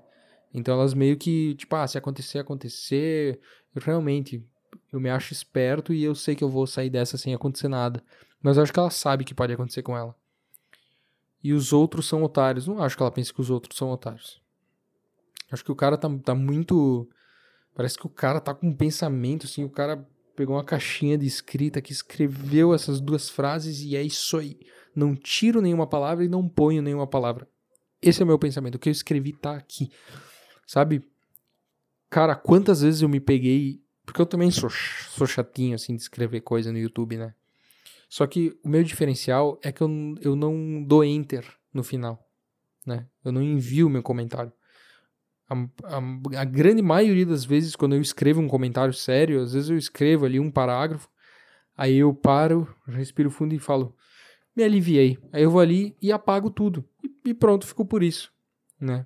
[0.53, 3.39] Então elas meio que, tipo, ah, se acontecer, acontecer,
[3.73, 4.45] eu realmente,
[4.91, 8.03] eu me acho esperto e eu sei que eu vou sair dessa sem acontecer nada.
[8.41, 10.15] Mas eu acho que ela sabe que pode acontecer com ela.
[11.43, 12.67] E os outros são otários.
[12.67, 14.41] Não acho que ela pense que os outros são otários.
[15.51, 17.07] Acho que o cara tá, tá muito.
[17.73, 21.25] Parece que o cara tá com um pensamento, assim, o cara pegou uma caixinha de
[21.25, 24.59] escrita que escreveu essas duas frases e é isso aí
[24.95, 27.47] não tiro nenhuma palavra e não ponho nenhuma palavra.
[28.01, 28.75] Esse é o meu pensamento.
[28.75, 29.91] O que eu escrevi tá aqui.
[30.65, 31.03] Sabe?
[32.09, 33.81] Cara, quantas vezes eu me peguei.
[34.05, 37.33] Porque eu também sou, sou chatinho, assim, de escrever coisa no YouTube, né?
[38.09, 39.89] Só que o meu diferencial é que eu,
[40.21, 42.27] eu não dou enter no final,
[42.85, 43.07] né?
[43.23, 44.51] Eu não envio meu comentário.
[45.51, 49.69] A, a, a, grande maioria das vezes, quando eu escrevo um comentário sério, às vezes
[49.69, 51.09] eu escrevo ali um parágrafo,
[51.75, 53.93] aí eu paro, respiro fundo e falo:
[54.55, 55.17] me aliviei.
[55.33, 56.85] Aí eu vou ali e apago tudo.
[57.25, 58.31] E, pronto, ficou por isso,
[58.79, 59.05] né?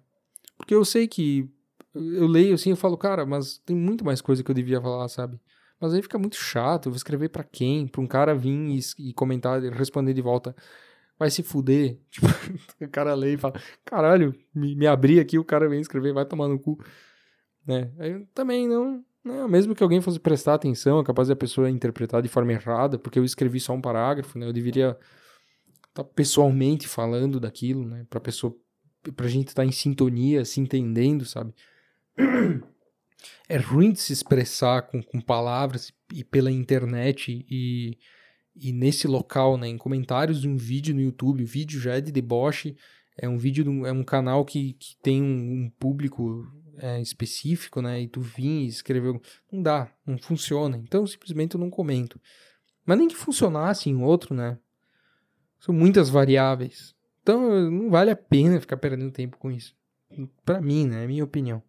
[0.56, 1.50] Porque eu sei que
[1.94, 5.08] eu leio assim, eu falo, cara, mas tem muito mais coisa que eu devia falar,
[5.08, 5.40] sabe?
[5.80, 7.88] Mas aí fica muito chato, eu vou escrever para quem?
[7.88, 10.56] Pra um cara vir e, e comentar, e responder de volta.
[11.18, 12.00] Vai se fuder.
[12.10, 12.28] Tipo,
[12.82, 13.54] o cara lê e fala,
[13.84, 16.78] caralho, me, me abri aqui, o cara vem escrever, vai tomar no cu.
[17.66, 17.92] Né?
[17.98, 22.22] Aí também não, não, mesmo que alguém fosse prestar atenção, é capaz da pessoa interpretar
[22.22, 24.46] de forma errada, porque eu escrevi só um parágrafo, né?
[24.46, 24.98] Eu deveria
[25.96, 28.06] tá pessoalmente falando daquilo, né?
[28.10, 28.56] Pra pessoa,
[29.16, 31.54] pra gente estar tá em sintonia, se entendendo, sabe?
[33.48, 37.98] É ruim de se expressar com, com palavras e pela internet e,
[38.56, 39.68] e nesse local, né?
[39.68, 42.76] Em comentários de um vídeo no YouTube, o vídeo já é de deboche,
[43.18, 46.46] é um vídeo, é um canal que, que tem um, um público
[46.78, 48.02] é, específico, né?
[48.02, 49.22] E tu vim e escreveu.
[49.52, 50.78] Não dá, não funciona.
[50.78, 52.20] Então simplesmente eu não comento.
[52.86, 54.58] Mas nem que funcionasse em outro, né?
[55.60, 56.96] São muitas variáveis.
[57.22, 59.76] Então não vale a pena ficar perdendo tempo com isso.
[60.46, 61.04] Para mim, né?
[61.04, 61.62] É minha opinião.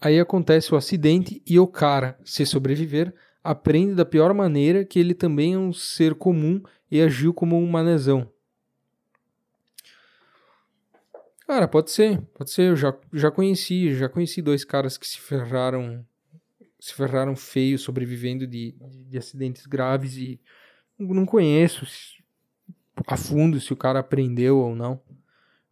[0.00, 3.12] Aí acontece o acidente e o cara, se sobreviver,
[3.42, 7.66] aprende da pior maneira que ele também é um ser comum e agiu como um
[7.68, 8.30] manezão.
[11.46, 12.70] Cara, pode ser, pode ser.
[12.70, 16.04] Eu já, já conheci, já conheci dois caras que se ferraram,
[16.78, 20.38] se ferraram feio sobrevivendo de, de, de acidentes graves e
[20.98, 21.86] não conheço
[23.06, 25.00] a fundo se o cara aprendeu ou não.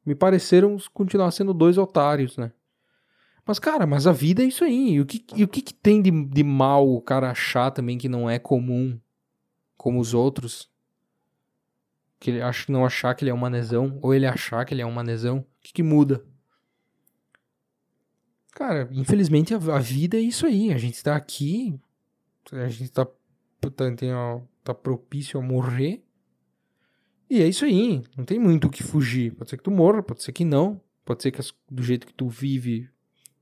[0.05, 2.53] Me pareceram continuar sendo dois otários, né?
[3.47, 4.95] Mas, cara, mas a vida é isso aí.
[4.95, 7.97] E o que, e o que, que tem de, de mal o cara achar também
[7.97, 8.99] que não é comum
[9.77, 10.69] como os outros?
[12.19, 14.83] Que ele acha, não achar que ele é um manezão, ou ele achar que ele
[14.83, 15.39] é um manezão.
[15.39, 16.25] O que, que muda?
[18.53, 20.73] Cara, infelizmente a, a, vida é isso aí.
[20.73, 21.79] A gente tá aqui,
[22.51, 26.03] a gente tá, tá, tem, ó, tá propício a morrer.
[27.31, 29.35] E é isso aí, não tem muito o que fugir.
[29.35, 30.81] Pode ser que tu morra, pode ser que não.
[31.05, 31.41] Pode ser que
[31.71, 32.89] do jeito que tu vive,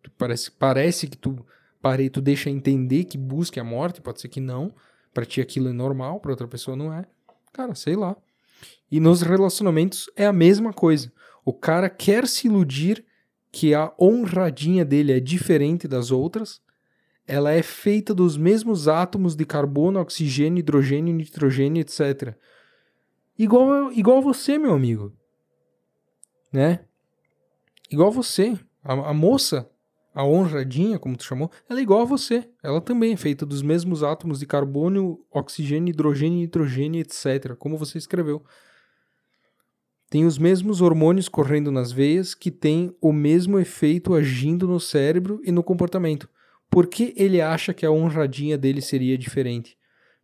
[0.05, 1.45] tu parece, parece que tu
[1.81, 4.75] pare, tu deixa entender que busque a morte, pode ser que não.
[5.13, 7.05] Para ti aquilo é normal, para outra pessoa não é.
[7.53, 8.17] Cara, sei lá.
[8.91, 11.13] E nos relacionamentos é a mesma coisa.
[11.45, 13.05] O cara quer se iludir
[13.51, 16.61] que a honradinha dele é diferente das outras.
[17.27, 22.37] Ela é feita dos mesmos átomos de carbono, oxigênio, hidrogênio, nitrogênio, etc.
[23.39, 25.13] Igual, igual você, meu amigo.
[26.53, 26.81] Né?
[27.91, 28.59] Igual você.
[28.83, 29.71] A, a moça,
[30.15, 32.49] a honradinha, como tu chamou, ela é igual a você.
[32.63, 37.57] Ela também é feita dos mesmos átomos de carbono, oxigênio, hidrogênio, nitrogênio, etc.
[37.59, 38.45] Como você escreveu.
[40.09, 45.41] tem os mesmos hormônios correndo nas veias que tem o mesmo efeito agindo no cérebro
[45.45, 46.29] e no comportamento.
[46.71, 49.77] Por que ele acha que a honradinha dele seria diferente?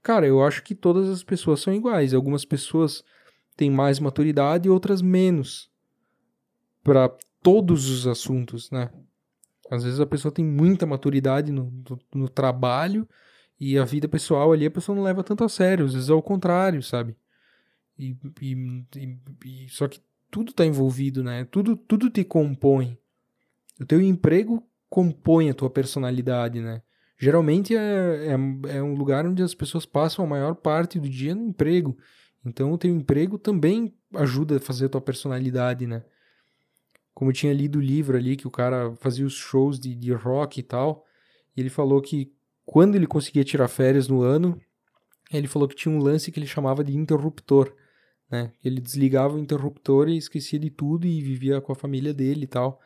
[0.02, 2.14] Cara, eu acho que todas as pessoas são iguais.
[2.14, 3.02] Algumas pessoas
[3.56, 5.68] têm mais maturidade e outras menos.
[6.84, 7.08] Para
[7.42, 8.90] todos os assuntos, né?
[9.70, 13.08] Às vezes a pessoa tem muita maturidade no, no, no, trabalho
[13.58, 15.86] e a vida pessoal ali a pessoa não leva tanto a sério.
[15.86, 17.16] Às vezes é o contrário, sabe?
[17.96, 20.00] E, e, e, e só que
[20.30, 21.44] tudo está envolvido, né?
[21.44, 22.98] Tudo, tudo te compõe.
[23.80, 26.82] O teu emprego compõe a tua personalidade, né?
[27.16, 31.34] Geralmente é, é, é um lugar onde as pessoas passam a maior parte do dia
[31.34, 31.96] no emprego.
[32.44, 36.02] Então o teu emprego também ajuda a fazer a tua personalidade, né?
[37.14, 40.60] Como tinha lido o livro ali, que o cara fazia os shows de, de rock
[40.60, 41.04] e tal,
[41.56, 42.32] e ele falou que
[42.64, 44.60] quando ele conseguia tirar férias no ano,
[45.32, 47.74] ele falou que tinha um lance que ele chamava de interruptor,
[48.30, 48.52] né?
[48.64, 52.46] Ele desligava o interruptor e esquecia de tudo e vivia com a família dele e
[52.46, 52.80] tal.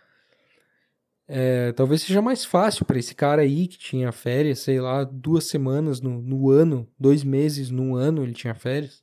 [1.26, 5.44] É, talvez seja mais fácil para esse cara aí que tinha férias, sei lá, duas
[5.44, 9.02] semanas no, no ano, dois meses no ano ele tinha férias,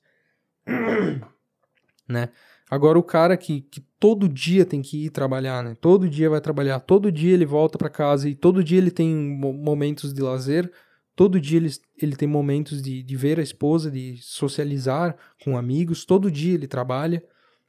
[2.08, 2.30] né?
[2.72, 5.76] Agora o cara que, que todo dia tem que ir trabalhar, né?
[5.76, 9.14] Todo dia vai trabalhar, todo dia ele volta para casa e todo dia ele tem
[9.14, 10.72] momentos de lazer,
[11.14, 11.70] todo dia ele,
[12.02, 16.66] ele tem momentos de, de ver a esposa, de socializar com amigos, todo dia ele
[16.66, 17.22] trabalha,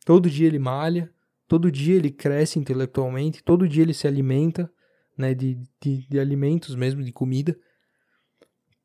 [0.07, 1.13] todo dia ele malha,
[1.49, 4.73] todo dia ele cresce intelectualmente, todo dia ele se alimenta,
[5.19, 7.59] né, de, de, de alimentos mesmo, de comida.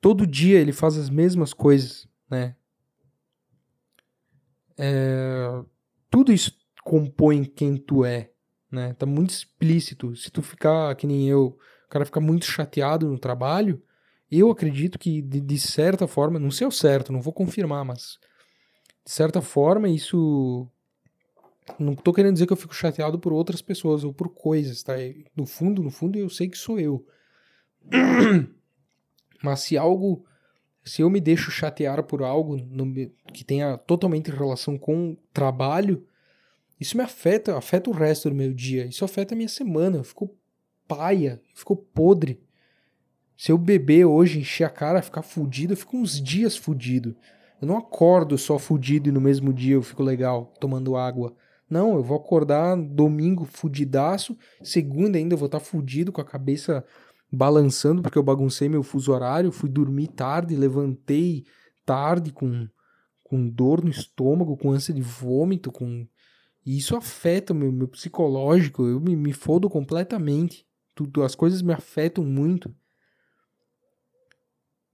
[0.02, 2.56] Todo dia ele faz as mesmas coisas, né?
[4.80, 5.64] É,
[6.10, 6.52] tudo isso
[6.84, 8.32] compõe quem tu é,
[8.72, 8.94] né?
[8.94, 10.16] Tá muito explícito.
[10.16, 13.82] Se tu ficar que nem eu, o cara ficar muito chateado no trabalho,
[14.32, 18.20] eu acredito que de, de certa forma, não sei o certo, não vou confirmar, mas
[19.06, 20.70] de certa forma isso
[21.80, 24.94] não tô querendo dizer que eu fico chateado por outras pessoas ou por coisas, tá?
[25.36, 27.06] No fundo, no fundo, eu sei que sou eu.
[29.44, 30.26] Mas se algo.
[30.88, 32.92] Se eu me deixo chatear por algo no,
[33.34, 36.06] que tenha totalmente relação com trabalho,
[36.80, 38.86] isso me afeta, afeta o resto do meu dia.
[38.86, 39.98] Isso afeta a minha semana.
[39.98, 40.34] Eu fico
[40.88, 42.40] paia, eu fico podre.
[43.36, 47.16] Se eu beber hoje, encher a cara, ficar fudido, eu fico uns dias fudido.
[47.62, 51.36] Eu não acordo só fudido e no mesmo dia eu fico legal, tomando água.
[51.70, 56.26] Não, eu vou acordar domingo fudidaço, segunda ainda eu vou estar tá fudido com a
[56.26, 56.86] cabeça
[57.32, 61.46] balançando porque eu baguncei meu fuso horário, fui dormir tarde, levantei
[61.86, 62.68] tarde com,
[63.24, 66.08] com dor no estômago, com ânsia de vômito, com
[66.68, 70.68] e isso afeta o meu, meu psicológico, eu me, me fodo completamente.
[70.94, 72.76] Tudo, as coisas me afetam muito.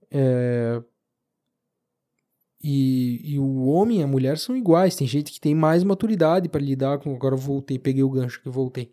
[0.08, 0.80] É,
[2.62, 4.94] e, e, o homem e a mulher são iguais.
[4.94, 7.12] Tem gente que tem mais maturidade para lidar com.
[7.12, 8.92] Agora eu voltei, peguei o gancho que voltei.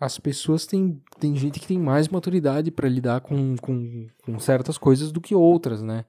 [0.00, 1.02] As pessoas têm.
[1.18, 5.34] Tem gente que tem mais maturidade para lidar com, com, com, certas coisas do que
[5.34, 6.04] outras, né?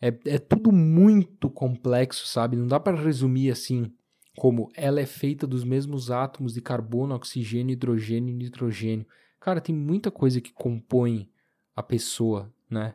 [0.00, 2.56] É, é tudo muito complexo, sabe?
[2.56, 3.92] Não dá para resumir assim,
[4.36, 9.06] como ela é feita dos mesmos átomos de carbono, oxigênio, hidrogênio e nitrogênio.
[9.40, 11.30] Cara, tem muita coisa que compõe
[11.74, 12.94] a pessoa, né?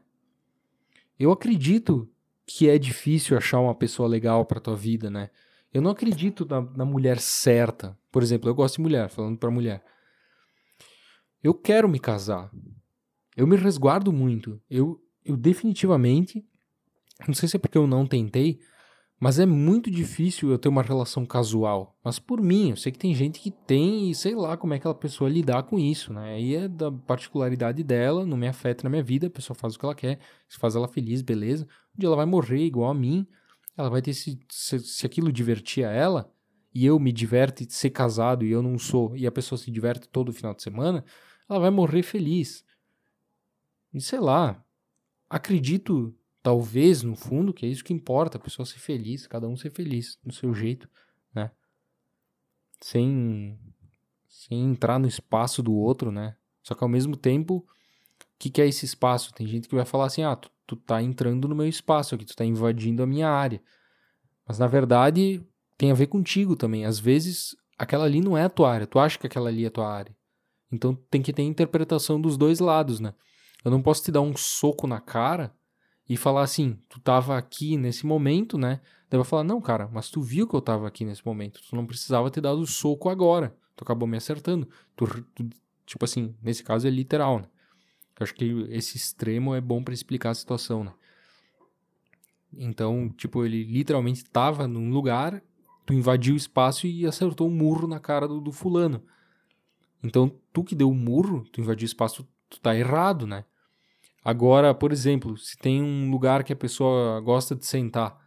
[1.20, 2.10] Eu acredito
[2.46, 5.30] que é difícil achar uma pessoa legal para tua vida, né?
[5.74, 7.98] Eu não acredito na, na, mulher certa.
[8.12, 9.84] Por exemplo, eu gosto de mulher, falando para mulher.
[11.44, 12.52] Eu quero me casar.
[13.36, 14.62] Eu me resguardo muito.
[14.70, 16.46] Eu, eu definitivamente,
[17.28, 18.60] não sei se é porque eu não tentei,
[19.20, 21.98] mas é muito difícil eu ter uma relação casual.
[22.04, 24.78] Mas por mim, eu sei que tem gente que tem e sei lá como é
[24.78, 26.34] que aquela pessoa lidar com isso, né?
[26.34, 29.80] Aí é da particularidade dela, não me afeta na minha vida, a pessoa faz o
[29.80, 31.66] que ela quer, se faz ela feliz, beleza.
[31.96, 33.26] Um dia ela vai morrer igual a mim,
[33.78, 36.32] ela vai ter se, se, se aquilo divertir a ela,
[36.74, 40.08] e eu me diverte ser casado e eu não sou, e a pessoa se diverte
[40.10, 41.06] todo final de semana,
[41.50, 42.66] ela vai morrer feliz.
[43.94, 44.64] E sei lá,
[45.30, 49.56] acredito Talvez, no fundo, que é isso que importa, a pessoa ser feliz, cada um
[49.56, 50.90] ser feliz do seu jeito,
[51.34, 51.50] né?
[52.82, 53.58] Sem,
[54.28, 56.36] sem entrar no espaço do outro, né?
[56.62, 57.66] Só que ao mesmo tempo,
[58.40, 59.34] que, que é esse espaço?
[59.34, 62.26] Tem gente que vai falar assim, ah, tu, tu tá entrando no meu espaço aqui,
[62.26, 63.62] tu tá invadindo a minha área.
[64.48, 65.42] Mas na verdade,
[65.78, 66.86] tem a ver contigo também.
[66.86, 69.68] Às vezes, aquela ali não é a tua área, tu acha que aquela ali é
[69.68, 70.16] a tua área.
[70.72, 73.14] Então tem que ter interpretação dos dois lados, né?
[73.64, 75.54] Eu não posso te dar um soco na cara
[76.10, 78.82] e falar assim, tu tava aqui nesse momento, né?
[79.10, 81.76] Daí vai falar, não, cara, mas tu viu que eu tava aqui nesse momento, tu
[81.76, 84.68] não precisava ter dado o soco agora, tu acabou me acertando.
[84.96, 85.06] Tu,
[85.36, 85.50] tu,
[85.86, 87.46] tipo assim, nesse caso é literal, né?
[88.20, 90.94] Eu acho que esse extremo é bom para explicar a situação, né?
[92.56, 95.42] Então, tipo, ele literalmente tava num lugar
[95.86, 99.04] Tu invadiu o espaço e acertou um murro na cara do, do fulano.
[100.02, 103.44] Então, tu que deu o murro, tu invadiu o espaço, tu tá errado, né?
[104.24, 108.18] Agora, por exemplo, se tem um lugar que a pessoa gosta de sentar,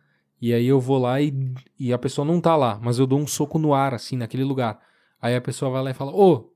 [0.40, 1.32] e aí eu vou lá e,
[1.78, 4.44] e a pessoa não tá lá, mas eu dou um soco no ar, assim, naquele
[4.44, 4.78] lugar.
[5.20, 6.52] Aí a pessoa vai lá e fala: Ô,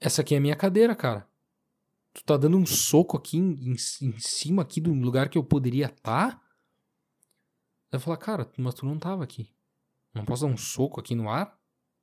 [0.00, 1.26] essa aqui é a minha cadeira, cara.
[2.14, 5.44] Tu tá dando um soco aqui em, em, em cima aqui do lugar que eu
[5.44, 6.32] poderia estar?
[6.32, 6.42] Tá?
[7.90, 9.50] Vai falar, cara, mas tu não tava aqui.
[10.14, 11.58] Não posso dar um soco aqui no ar?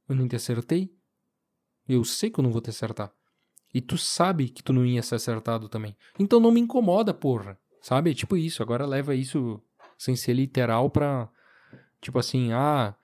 [0.07, 0.95] Eu nem te acertei.
[1.87, 3.13] Eu sei que eu não vou te acertar.
[3.73, 5.95] E tu sabe que tu não ia ser acertado também.
[6.17, 7.59] Então não me incomoda, porra.
[7.81, 8.15] Sabe?
[8.15, 8.63] Tipo isso.
[8.63, 9.61] Agora leva isso
[9.97, 11.29] sem ser literal pra.
[12.01, 12.95] Tipo assim, ah.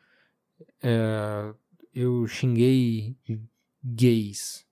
[0.82, 1.54] É,
[1.94, 3.18] eu xinguei
[3.84, 4.65] gays.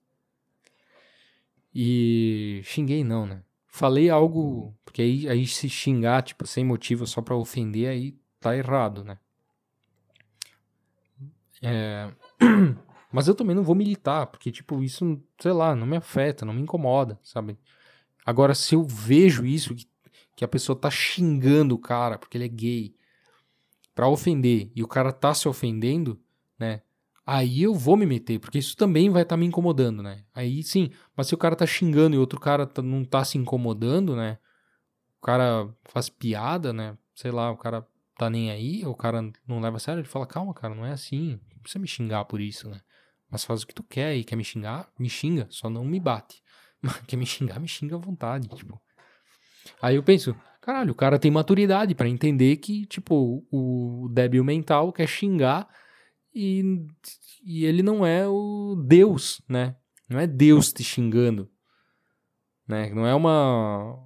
[1.74, 2.60] E.
[2.64, 3.42] Xinguei não, né?
[3.74, 4.72] falei algo.
[4.84, 9.18] Porque aí, aí se xingar, tipo, sem motivo, só pra ofender, aí tá errado, né?
[11.60, 12.12] É...
[13.10, 16.52] Mas eu também não vou militar, porque, tipo, isso, sei lá, não me afeta, não
[16.52, 17.58] me incomoda, sabe?
[18.24, 19.86] Agora, se eu vejo isso, que,
[20.36, 22.94] que a pessoa tá xingando o cara porque ele é gay,
[23.94, 26.20] pra ofender, e o cara tá se ofendendo?
[27.26, 30.24] Aí eu vou me meter, porque isso também vai estar tá me incomodando, né?
[30.34, 33.38] Aí sim, mas se o cara tá xingando e outro cara tá, não tá se
[33.38, 34.38] incomodando, né?
[35.20, 36.96] O cara faz piada, né?
[37.14, 40.26] Sei lá, o cara tá nem aí, o cara não leva a sério, ele fala,
[40.26, 42.80] calma, cara, não é assim, não precisa me xingar por isso, né?
[43.30, 45.98] Mas faz o que tu quer e quer me xingar, me xinga, só não me
[45.98, 46.42] bate.
[47.08, 48.80] quer me xingar, me xinga à vontade, tipo.
[49.80, 54.92] Aí eu penso, caralho, o cara tem maturidade para entender que, tipo, o débil mental
[54.92, 55.68] quer xingar
[56.34, 56.86] e,
[57.44, 59.76] e ele não é o Deus, né?
[60.08, 61.50] Não é Deus te xingando,
[62.66, 62.92] né?
[62.92, 63.96] Não é uma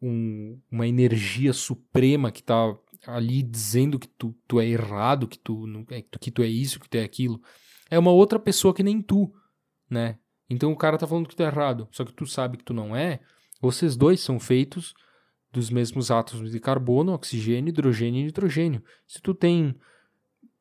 [0.00, 2.76] um, uma energia suprema que tá
[3.06, 6.88] ali dizendo que tu, tu é errado, que tu, é, que tu é isso, que
[6.88, 7.42] tu é aquilo.
[7.90, 9.32] É uma outra pessoa que nem tu,
[9.88, 10.18] né?
[10.48, 12.74] Então o cara tá falando que tu é errado, só que tu sabe que tu
[12.74, 13.20] não é.
[13.60, 14.94] Vocês dois são feitos
[15.50, 18.82] dos mesmos átomos de carbono, oxigênio, hidrogênio e nitrogênio.
[19.06, 19.74] Se tu tem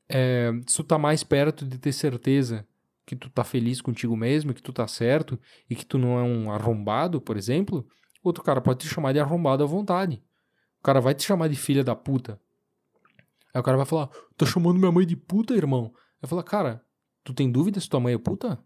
[0.10, 2.68] é, se tu tá mais perto de ter certeza
[3.06, 5.40] que tu tá feliz contigo mesmo, que tu tá certo
[5.70, 7.86] e que tu não é um arrombado, por exemplo,
[8.24, 10.24] outro cara pode te chamar de arrombado à vontade.
[10.80, 12.40] O cara vai te chamar de filha da puta.
[13.54, 15.94] Aí o cara vai falar: Tá chamando minha mãe de puta, irmão?
[16.22, 16.84] Aí fala: Cara,
[17.24, 18.60] tu tem dúvida se tua mãe é puta?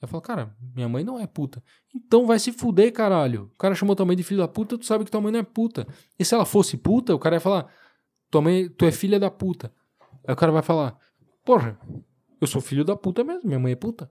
[0.00, 1.62] Aí fala: Cara, minha mãe não é puta.
[1.94, 3.50] Então vai se fuder, caralho.
[3.52, 5.40] O cara chamou tua mãe de filha da puta, tu sabe que tua mãe não
[5.40, 5.86] é puta.
[6.18, 7.72] E se ela fosse puta, o cara ia falar:
[8.30, 9.72] Tua mãe, tu é filha da puta.
[10.30, 10.96] Aí o cara vai falar:
[11.44, 11.76] Porra,
[12.40, 14.08] eu sou filho da puta mesmo, minha mãe é puta.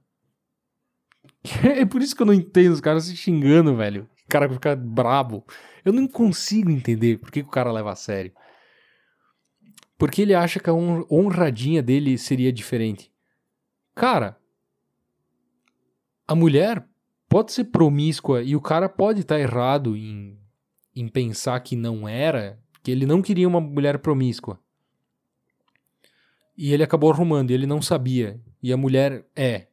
[1.63, 4.03] É por isso que eu não entendo os caras se xingando, velho.
[4.25, 5.45] O cara fica brabo.
[5.85, 8.33] Eu não consigo entender por que, o cara leva a sério.
[9.97, 13.09] Porque ele acha que a honradinha dele seria diferente.
[13.95, 14.37] Cara,
[16.27, 16.85] a mulher
[17.29, 20.37] pode ser promíscua e o cara pode estar tá errado em,
[20.93, 24.59] em pensar que não era, que ele não queria uma mulher promíscua.
[26.61, 28.37] E ele acabou arrumando, e ele não sabia.
[28.61, 29.67] E a mulher é.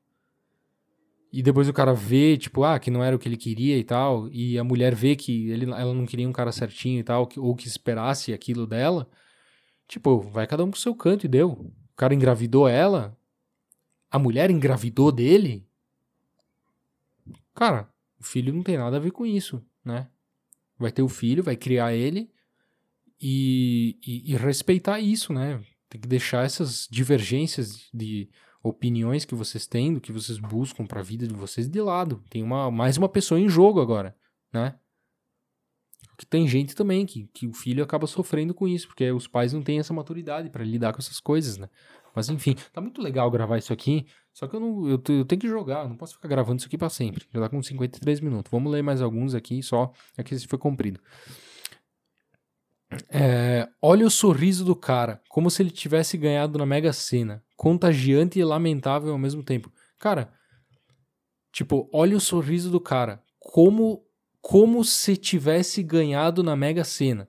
[1.33, 3.83] E depois o cara vê, tipo, ah, que não era o que ele queria e
[3.83, 4.29] tal.
[4.29, 7.57] E a mulher vê que ele, ela não queria um cara certinho e tal, ou
[7.57, 9.11] que esperasse aquilo dela.
[9.89, 11.51] Tipo, vai cada um pro seu canto e deu.
[11.51, 13.19] O cara engravidou ela.
[14.09, 15.67] A mulher engravidou dele.
[17.53, 20.07] Cara, o filho não tem nada a ver com isso, né?
[20.79, 22.31] Vai ter o filho, vai criar ele
[23.21, 25.61] e, e, e respeitar isso, né?
[25.89, 28.29] Tem que deixar essas divergências de
[28.63, 32.23] opiniões que vocês têm, do que vocês buscam para a vida de vocês de lado.
[32.29, 34.17] Tem uma, mais uma pessoa em jogo agora,
[34.53, 34.75] né?
[36.19, 39.53] Que tem gente também que, que o filho acaba sofrendo com isso, porque os pais
[39.53, 41.69] não têm essa maturidade para lidar com essas coisas, né?
[42.15, 45.41] Mas enfim, tá muito legal gravar isso aqui, só que eu não eu, eu tenho
[45.41, 47.27] que jogar, eu não posso ficar gravando isso aqui para sempre.
[47.33, 48.51] Já tá com 53 minutos.
[48.51, 50.99] Vamos ler mais alguns aqui, só é que esse foi comprido.
[53.09, 57.43] É, olha o sorriso do cara, como se ele tivesse ganhado na Mega Sena.
[57.57, 59.73] Contagiante e lamentável ao mesmo tempo.
[59.99, 60.33] Cara,
[61.53, 64.07] tipo, olha o sorriso do cara, como
[64.49, 67.29] como se tivesse ganhado na Mega Sena.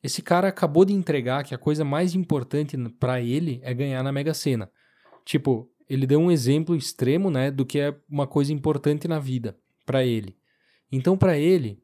[0.00, 4.12] Esse cara acabou de entregar que a coisa mais importante para ele é ganhar na
[4.12, 4.70] Mega Sena.
[5.24, 9.58] Tipo, ele deu um exemplo extremo, né, do que é uma coisa importante na vida
[9.84, 10.36] para ele.
[10.92, 11.82] Então, para ele,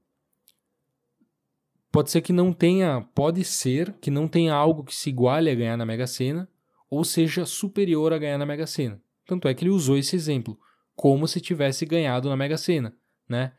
[1.92, 5.54] Pode ser que não tenha, pode ser que não tenha algo que se iguale a
[5.54, 6.48] ganhar na Mega Sena
[6.88, 9.00] ou seja superior a ganhar na Mega Sena.
[9.26, 10.58] Tanto é que ele usou esse exemplo,
[10.94, 12.94] como se tivesse ganhado na Mega Sena,
[13.28, 13.52] né?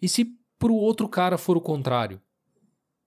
[0.00, 2.20] E se para o outro cara for o contrário?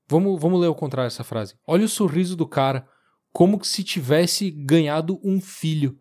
[0.07, 1.55] Vamos, vamos ler o contrário dessa frase.
[1.65, 2.87] Olha o sorriso do cara,
[3.31, 5.97] como se tivesse ganhado um filho.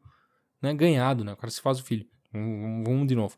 [0.61, 0.75] Né?
[0.75, 1.33] Ganhado, né?
[1.33, 2.07] O cara se faz o filho.
[2.33, 3.37] Vamos de novo.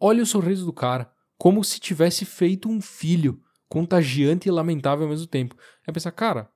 [0.00, 3.42] Olha o sorriso do cara, como se tivesse feito um filho,
[3.72, 5.56] contagiante e lamentável ao mesmo tempo.
[5.86, 6.50] É pensar, cara,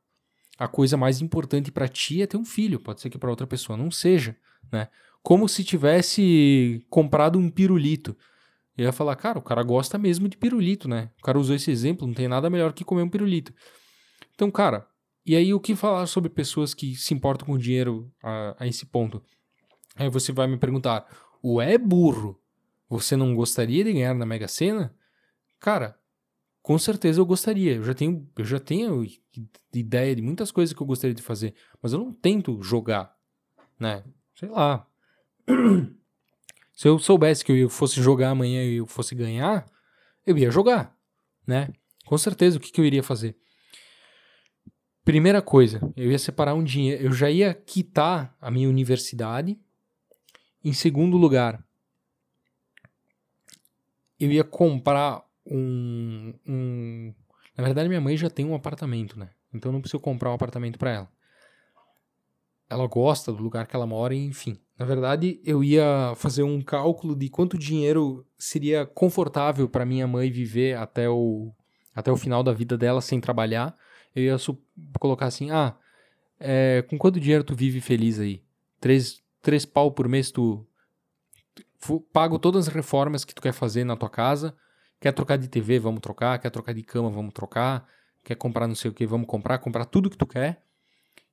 [0.58, 3.46] a coisa mais importante para ti é ter um filho, pode ser que para outra
[3.46, 4.36] pessoa não seja,
[4.70, 4.88] né?
[5.22, 8.14] Como se tivesse comprado um pirulito.
[8.76, 11.10] Eu ia falar, cara, o cara gosta mesmo de pirulito, né?
[11.18, 13.50] O cara usou esse exemplo, não tem nada melhor que comer um pirulito.
[14.34, 14.86] Então, cara,
[15.24, 18.84] e aí o que falar sobre pessoas que se importam com dinheiro a, a esse
[18.84, 19.22] ponto?
[19.96, 21.06] Aí você vai me perguntar,
[21.42, 22.38] o é burro,
[22.90, 24.94] você não gostaria de ganhar na Mega Sena?
[25.58, 25.98] Cara,
[26.66, 27.76] com certeza eu gostaria.
[27.76, 29.06] Eu já tenho, eu já tenho
[29.72, 33.16] ideia de muitas coisas que eu gostaria de fazer, mas eu não tento jogar,
[33.78, 34.02] né?
[34.34, 34.84] Sei lá.
[36.74, 39.64] Se eu soubesse que eu fosse jogar amanhã e eu fosse ganhar,
[40.26, 40.92] eu ia jogar,
[41.46, 41.68] né?
[42.04, 43.36] Com certeza, o que, que eu iria fazer?
[45.04, 49.56] Primeira coisa, eu ia separar um dinheiro, eu já ia quitar a minha universidade.
[50.64, 51.64] Em segundo lugar,
[54.18, 57.14] eu ia comprar um, um,
[57.56, 59.30] Na verdade, minha mãe já tem um apartamento, né?
[59.52, 61.08] Então não preciso comprar um apartamento para ela.
[62.68, 64.58] Ela gosta do lugar que ela mora, enfim.
[64.78, 70.30] Na verdade, eu ia fazer um cálculo de quanto dinheiro seria confortável para minha mãe
[70.30, 71.52] viver até o,
[71.94, 73.74] até o final da vida dela sem trabalhar.
[74.14, 74.36] Eu ia
[74.98, 75.76] colocar assim: ah,
[76.38, 78.42] é, com quanto dinheiro tu vive feliz aí?
[78.80, 80.66] Três, três pau por mês tu
[82.12, 84.54] pago todas as reformas que tu quer fazer na tua casa.
[85.00, 86.38] Quer trocar de TV, vamos trocar.
[86.38, 87.88] Quer trocar de cama, vamos trocar.
[88.24, 89.58] Quer comprar não sei o que, vamos comprar.
[89.58, 90.64] Comprar tudo que tu quer.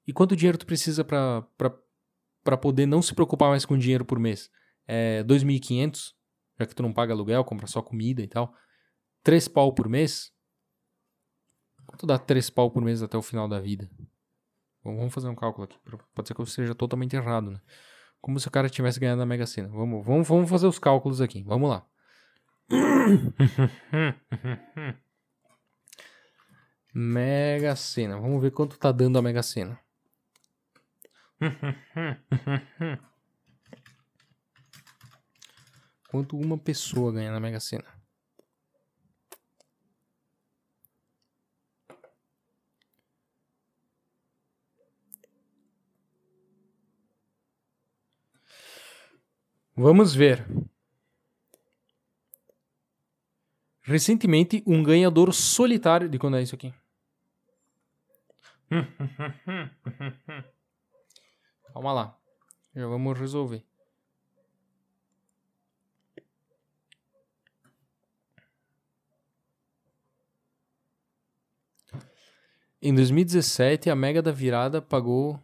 [0.05, 4.51] E quanto dinheiro tu precisa para poder não se preocupar mais com dinheiro por mês.
[4.85, 6.13] É 2.500,
[6.59, 8.53] já que tu não paga aluguel, compra só comida e tal.
[9.23, 10.33] 3 pau por mês.
[11.85, 13.89] Quanto dá 3 pau por mês até o final da vida?
[14.83, 15.79] Vamos fazer um cálculo aqui.
[16.13, 17.61] Pode ser que eu esteja totalmente errado, né?
[18.19, 19.69] Como se o cara tivesse ganhado na Mega Sena.
[19.69, 21.43] Vamos, vamos, vamos fazer os cálculos aqui.
[21.43, 21.85] Vamos lá.
[26.93, 28.19] Mega Sena.
[28.19, 29.79] Vamos ver quanto tá dando a Mega Sena.
[36.09, 37.85] Quanto uma pessoa ganha na Mega Sena?
[49.75, 50.45] Vamos ver.
[53.83, 56.07] Recentemente, um ganhador solitário.
[56.09, 56.73] De quando é isso aqui?
[61.73, 62.17] Calma lá.
[62.73, 63.63] Já vamos resolver.
[72.81, 75.39] Em 2017, a Mega da Virada pagou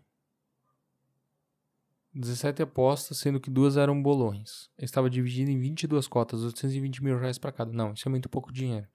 [2.13, 4.69] 17 apostas, sendo que duas eram bolões.
[4.77, 7.71] Estava dividido em 22 cotas, 820 mil reais para cada.
[7.71, 8.87] Não, isso é muito pouco dinheiro.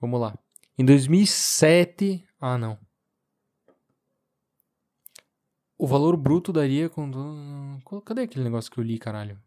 [0.00, 0.38] Vamos lá.
[0.78, 2.24] Em 2007.
[2.40, 2.78] Ah, não.
[5.76, 7.80] O valor bruto daria com.
[8.04, 9.40] Cadê aquele negócio que eu li, caralho?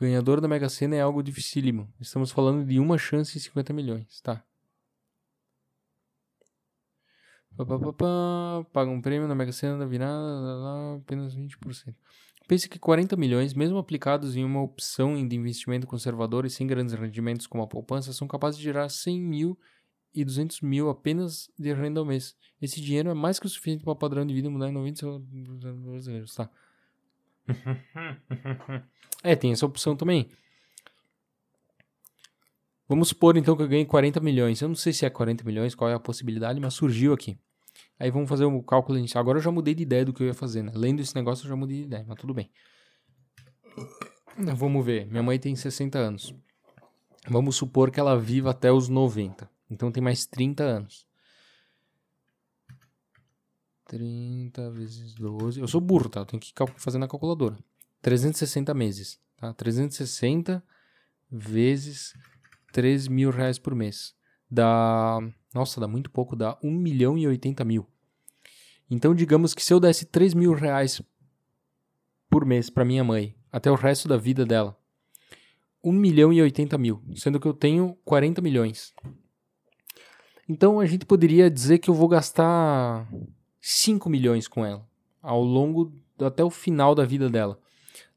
[0.00, 1.92] Ganhador da Mega Sena é algo dificílimo.
[2.00, 4.44] Estamos falando de uma chance em 50 milhões, tá?
[8.72, 11.96] Paga um prêmio na Mega Sena da virada, apenas 20%.
[12.46, 16.94] Pense que 40 milhões, mesmo aplicados em uma opção de investimento conservador e sem grandes
[16.94, 19.58] rendimentos como a poupança, são capazes de gerar 100 mil
[20.14, 22.36] e 200 mil apenas de renda ao mês.
[22.62, 25.18] Esse dinheiro é mais que o suficiente para o padrão de vida mudar em 90
[25.84, 26.48] brasileiros, tá?
[29.22, 30.28] é, tem essa opção também.
[32.88, 34.60] Vamos supor então que eu ganhei 40 milhões.
[34.60, 37.38] Eu não sei se é 40 milhões, qual é a possibilidade, mas surgiu aqui.
[37.98, 39.20] Aí vamos fazer o um cálculo inicial.
[39.20, 40.72] Agora eu já mudei de ideia do que eu ia fazer, né?
[40.74, 42.50] Lendo esse negócio eu já mudei de ideia, mas tudo bem.
[44.56, 45.06] Vamos ver.
[45.06, 46.34] Minha mãe tem 60 anos.
[47.28, 49.50] Vamos supor que ela viva até os 90.
[49.70, 51.07] Então tem mais 30 anos.
[53.88, 55.60] 30 vezes 12.
[55.60, 56.20] Eu sou burro, tá?
[56.20, 57.58] Eu tenho que fazer na calculadora.
[58.02, 59.52] 360 meses, tá?
[59.54, 60.62] 360
[61.30, 62.14] vezes
[62.72, 64.14] 3 mil reais por mês.
[64.48, 65.18] Dá.
[65.52, 67.86] Nossa, dá muito pouco, dá 1 milhão e 80 mil.
[68.90, 71.02] Então, digamos que se eu desse 3 mil reais
[72.30, 74.78] por mês para minha mãe, até o resto da vida dela,
[75.82, 78.94] 1 milhão e 80 mil, sendo que eu tenho 40 milhões.
[80.46, 83.08] Então a gente poderia dizer que eu vou gastar
[83.60, 84.86] 5 milhões com ela
[85.22, 87.58] ao longo até o final da vida dela.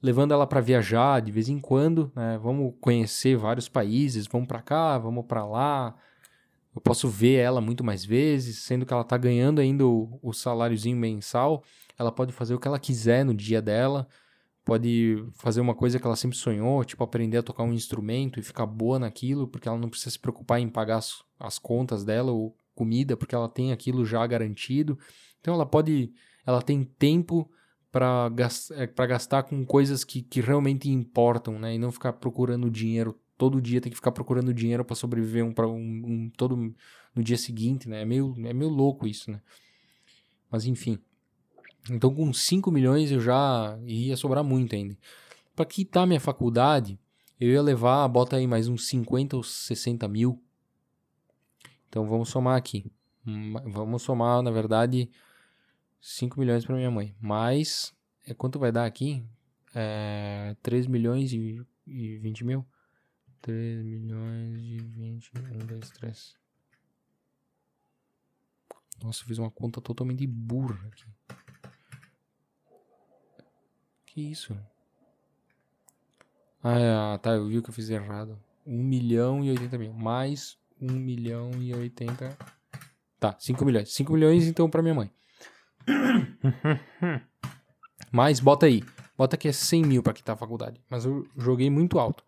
[0.01, 2.39] levando ela para viajar de vez em quando, né?
[2.41, 5.95] Vamos conhecer vários países, vamos para cá, vamos para lá.
[6.73, 10.33] Eu posso ver ela muito mais vezes, sendo que ela tá ganhando ainda o, o
[10.33, 11.63] saláriozinho mensal.
[11.99, 14.07] Ela pode fazer o que ela quiser no dia dela,
[14.63, 18.43] pode fazer uma coisa que ela sempre sonhou, tipo aprender a tocar um instrumento e
[18.43, 22.31] ficar boa naquilo, porque ela não precisa se preocupar em pagar as, as contas dela
[22.31, 24.97] ou comida, porque ela tem aquilo já garantido.
[25.41, 26.13] Então ela pode,
[26.45, 27.49] ela tem tempo
[27.91, 31.75] para gastar, é, gastar com coisas que, que realmente importam, né?
[31.75, 35.53] E não ficar procurando dinheiro todo dia, tem que ficar procurando dinheiro para sobreviver um
[35.65, 36.55] um, um, todo
[37.13, 38.03] no dia seguinte, né?
[38.03, 39.41] É meio, é meio louco isso, né?
[40.49, 40.99] Mas enfim.
[41.89, 44.97] Então com 5 milhões eu já ia sobrar muito ainda.
[45.55, 46.99] Para quitar minha faculdade,
[47.39, 50.41] eu ia levar, bota aí mais uns 50 ou 60 mil.
[51.89, 52.85] Então vamos somar aqui.
[53.25, 55.09] Hum, vamos somar, na verdade,
[56.01, 57.15] 5 milhões para minha mãe.
[57.21, 57.95] Mais,
[58.25, 59.23] é, quanto vai dar aqui?
[59.73, 62.65] É, 3 milhões e, e 20 mil?
[63.41, 65.31] 3 milhões e 20,
[65.61, 66.35] 1, 2, 3.
[69.03, 71.05] Nossa, eu fiz uma conta totalmente burra aqui.
[74.05, 74.57] Que isso?
[76.63, 78.37] Ah, tá, eu vi que eu fiz errado.
[78.65, 79.93] 1 milhão e 80 mil.
[79.93, 82.37] Mais 1 milhão e 80.
[83.19, 83.91] Tá, 5 milhões.
[83.93, 85.11] 5 milhões então para minha mãe.
[88.11, 88.83] Mas bota aí.
[89.17, 90.81] Bota que é 100 mil para quitar a faculdade.
[90.89, 92.23] Mas eu joguei muito alto.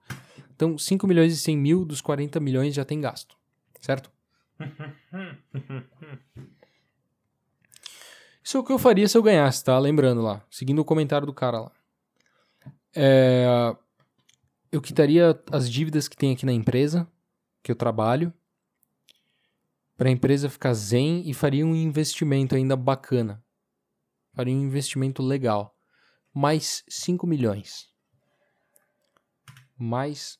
[0.56, 3.36] Então, 5 milhões e 100 mil dos 40 milhões já tem gasto.
[3.82, 4.12] Certo?
[8.43, 9.80] Isso é o que eu faria se eu ganhasse, tá?
[9.80, 10.45] Lembrando lá.
[10.51, 11.72] Seguindo o comentário do cara lá.
[12.95, 13.76] É,
[14.72, 17.08] eu quitaria as dívidas que tem aqui na empresa,
[17.64, 18.34] que eu trabalho
[19.97, 23.43] para a empresa ficar zen e faria um investimento ainda bacana.
[24.33, 25.77] Faria um investimento legal.
[26.33, 27.89] Mais 5 milhões.
[29.77, 30.39] Mais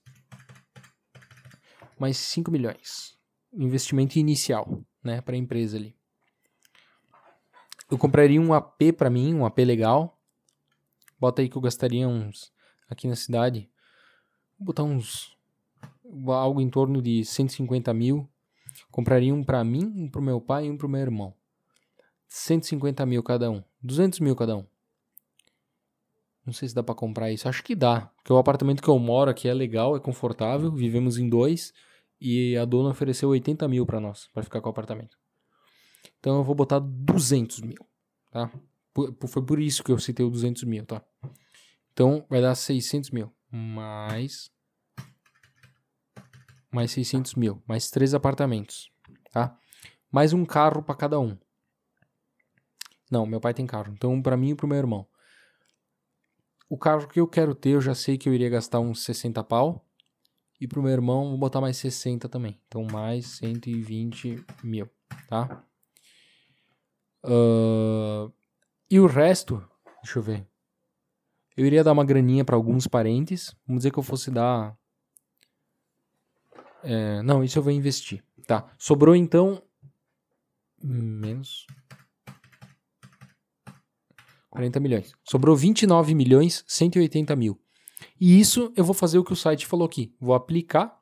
[1.99, 3.17] mais 5 milhões.
[3.53, 5.95] Investimento inicial, né, para a empresa ali.
[7.89, 10.19] Eu compraria um AP para mim, um AP legal.
[11.19, 12.51] Bota aí que eu gastaria uns
[12.89, 13.69] aqui na cidade.
[14.57, 15.37] Vou botar uns
[16.27, 18.27] algo em torno de 150 mil
[18.93, 21.33] Compraria um para mim, um pro meu pai e um pro meu irmão.
[22.27, 23.63] 150 mil cada um.
[23.81, 24.63] 200 mil cada um.
[26.45, 27.49] Não sei se dá para comprar isso.
[27.49, 28.01] Acho que dá.
[28.17, 30.71] Porque o apartamento que eu moro aqui é legal, é confortável.
[30.71, 31.73] Vivemos em dois.
[32.21, 35.17] E a dona ofereceu 80 mil para nós, para ficar com o apartamento.
[36.19, 37.83] Então eu vou botar 200 mil,
[38.29, 38.51] tá?
[39.27, 41.03] Foi por isso que eu citei o 200 mil, tá?
[41.93, 43.33] Então vai dar 600 mil.
[43.51, 44.51] Mais
[46.74, 48.91] mais 600 mil, mais três apartamentos,
[49.32, 49.57] tá?
[50.11, 51.38] Mais um carro para cada um.
[53.09, 55.07] Não, meu pai tem carro, então um para mim e pro meu irmão.
[56.69, 59.43] O carro que eu quero ter, eu já sei que eu iria gastar uns 60
[59.43, 59.86] pau.
[60.59, 62.59] E pro meu irmão, vou botar mais 60 também.
[62.67, 64.89] Então, mais 120 mil,
[65.28, 65.63] tá?
[67.24, 68.34] Uh,
[68.89, 69.63] e o resto,
[70.01, 70.47] deixa eu ver.
[71.55, 73.55] Eu iria dar uma graninha para alguns parentes.
[73.67, 74.76] Vamos dizer que eu fosse dar
[76.84, 78.23] é, não, isso eu vou investir.
[78.45, 78.69] Tá.
[78.77, 79.63] Sobrou então.
[80.84, 81.65] Menos.
[84.49, 85.13] 40 milhões.
[85.23, 87.59] Sobrou 29 milhões 180 mil.
[88.19, 90.13] E isso eu vou fazer o que o site falou aqui.
[90.19, 90.99] Vou aplicar.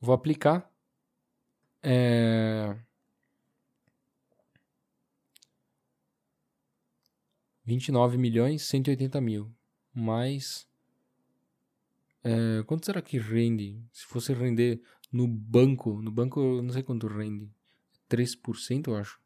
[0.00, 0.70] Vou aplicar.
[1.82, 2.76] É...
[7.64, 9.50] 29 milhões 180 mil.
[9.94, 10.66] Mais
[12.24, 13.78] é, quanto será que rende?
[13.92, 14.80] Se fosse render
[15.12, 17.52] no banco, no banco eu não sei quanto rende.
[18.08, 19.20] 3% eu acho.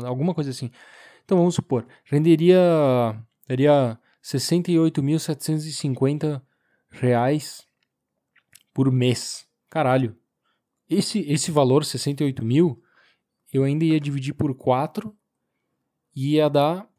[0.05, 0.69] alguma coisa assim.
[1.25, 2.59] Então, vamos supor, renderia,
[3.47, 6.41] daria 68.750
[6.89, 7.67] reais
[8.73, 9.47] por mês.
[9.69, 10.17] Caralho.
[10.89, 12.83] Esse, esse valor, 68 mil,
[13.53, 15.15] eu ainda ia dividir por 4
[16.15, 16.89] e ia dar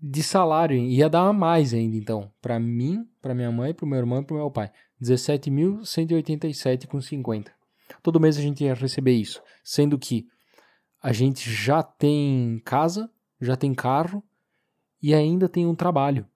[0.00, 4.20] de salário, ia dar mais ainda, então, para mim, para minha mãe, para meu irmão
[4.20, 4.70] e para meu pai.
[5.02, 7.50] 17.187,50.
[8.02, 10.26] Todo mês a gente ia receber isso, sendo que
[11.02, 14.22] a gente já tem casa, já tem carro
[15.02, 16.26] e ainda tem um trabalho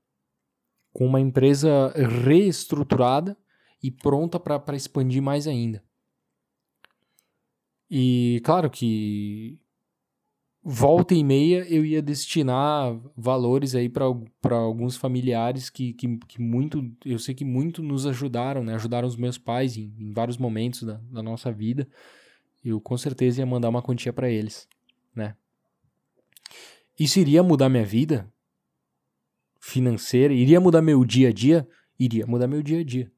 [0.93, 1.93] com uma empresa
[2.25, 3.37] reestruturada
[3.83, 5.83] e pronta para expandir mais ainda.
[7.91, 9.59] E claro que
[10.71, 14.05] volta e meia eu ia destinar valores aí para
[14.57, 18.77] alguns familiares que, que, que, muito, eu sei que muito nos ajudaram, né?
[18.77, 21.89] Ajudaram os meus pais em, em vários momentos da, da, nossa vida.
[22.65, 24.69] Eu com certeza ia mandar uma quantia para eles,
[25.13, 25.35] né?
[26.99, 28.33] Isso iria mudar minha vida
[29.59, 30.33] financeira?
[30.33, 31.69] Iria mudar meu dia a dia?
[31.99, 33.11] Iria mudar meu dia a dia.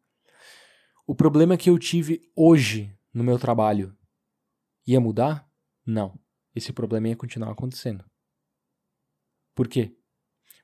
[1.06, 3.94] O problema que eu tive hoje no meu trabalho
[4.86, 5.46] ia mudar?
[5.84, 6.21] Não
[6.54, 8.04] esse problema ia continuar acontecendo.
[9.54, 9.96] Por quê?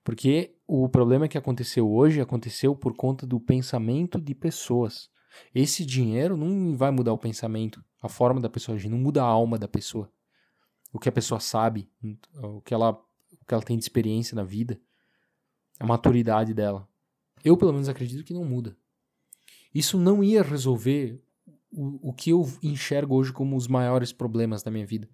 [0.05, 5.11] Porque o problema que aconteceu hoje aconteceu por conta do pensamento de pessoas.
[5.55, 9.27] Esse dinheiro não vai mudar o pensamento, a forma da pessoa agir, não muda a
[9.27, 10.11] alma da pessoa.
[10.93, 11.91] O que a pessoa sabe,
[12.43, 14.81] o que ela, o que ela tem de experiência na vida,
[15.79, 16.89] a maturidade dela.
[17.45, 18.77] Eu, pelo menos, acredito que não muda.
[19.75, 21.23] Isso não ia resolver
[21.71, 25.09] o, o que eu enxergo hoje como os maiores problemas da minha vida.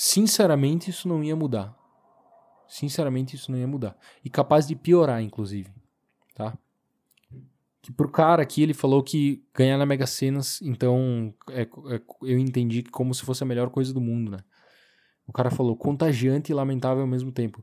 [0.00, 1.76] Sinceramente, isso não ia mudar.
[2.68, 3.98] Sinceramente, isso não ia mudar.
[4.24, 5.72] E capaz de piorar, inclusive.
[6.36, 6.56] Tá?
[7.82, 12.38] Que pro cara aqui, ele falou que ganhar na Mega Senas, então é, é, eu
[12.38, 14.38] entendi como se fosse a melhor coisa do mundo, né?
[15.26, 17.60] O cara falou contagiante e lamentável ao mesmo tempo.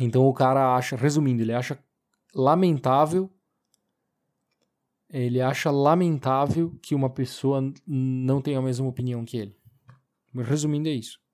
[0.00, 1.78] Então o cara acha, resumindo, ele acha
[2.34, 3.30] lamentável
[5.08, 9.56] ele acha lamentável que uma pessoa não tenha a mesma opinião que ele.
[10.34, 11.24] Resumindo, é isso.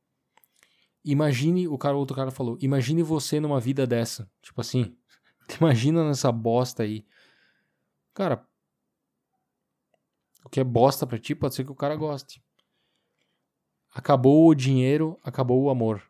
[1.05, 4.30] Imagine, o cara, outro cara falou, imagine você numa vida dessa.
[4.40, 4.96] Tipo assim,
[5.61, 7.05] imagina nessa bosta aí.
[8.14, 8.46] Cara,
[10.44, 12.42] o que é bosta pra ti pode ser que o cara goste.
[13.94, 16.03] Acabou o dinheiro, acabou o amor.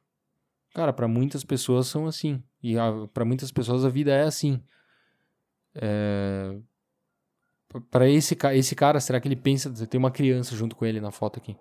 [0.74, 2.42] Cara, para muitas pessoas são assim.
[2.62, 2.74] E
[3.12, 4.62] para muitas pessoas a vida é assim.
[5.74, 6.58] É...
[7.90, 9.70] Para esse, esse cara, será que ele pensa.
[9.86, 11.56] Tem uma criança junto com ele na foto aqui.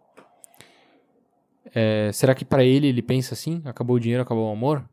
[1.66, 3.62] É, será que para ele ele pensa assim?
[3.66, 4.88] Acabou o dinheiro, acabou o amor?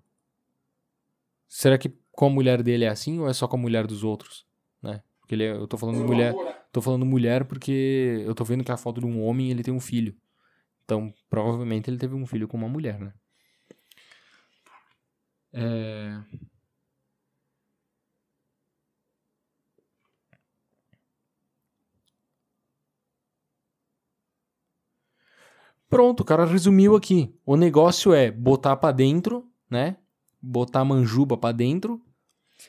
[1.49, 4.05] Será que com a mulher dele é assim ou é só com a mulher dos
[4.05, 4.47] outros?
[4.83, 5.03] Né?
[5.21, 6.35] Porque ele, é, eu tô falando mulher,
[6.73, 9.73] tô falando mulher porque eu tô vendo que a foto de um homem ele tem
[9.73, 10.15] um filho.
[10.85, 13.13] Então, provavelmente ele teve um filho com uma mulher, né?
[15.53, 16.19] É...
[25.89, 27.35] Pronto, o cara resumiu aqui.
[27.47, 29.97] O negócio é botar para dentro, né?
[30.41, 32.01] Botar manjuba para dentro.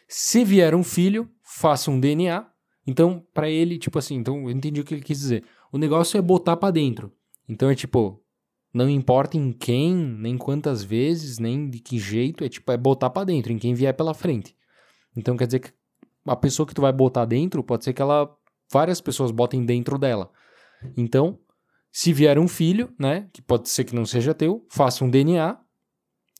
[0.08, 2.48] Se vier um filho, faça um DNA.
[2.88, 5.44] Então, para ele, tipo assim, então eu entendi o que ele quis dizer.
[5.72, 7.12] O negócio é botar para dentro.
[7.48, 8.24] Então é tipo,
[8.74, 13.10] não importa em quem, nem quantas vezes, nem de que jeito, é tipo, é botar
[13.10, 14.56] para dentro, em quem vier pela frente.
[15.16, 15.74] Então quer dizer que
[16.26, 18.30] a pessoa que tu vai botar dentro, pode ser que ela
[18.72, 20.32] várias pessoas botem dentro dela.
[20.96, 21.40] Então,
[21.92, 25.60] se vier um filho, né, que pode ser que não seja teu, faça um DNA,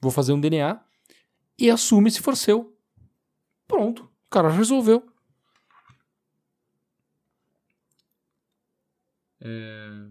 [0.02, 0.82] vou fazer um DNA
[1.58, 2.76] e assume se for seu.
[3.68, 5.04] Pronto, o cara resolveu.
[9.42, 10.10] É...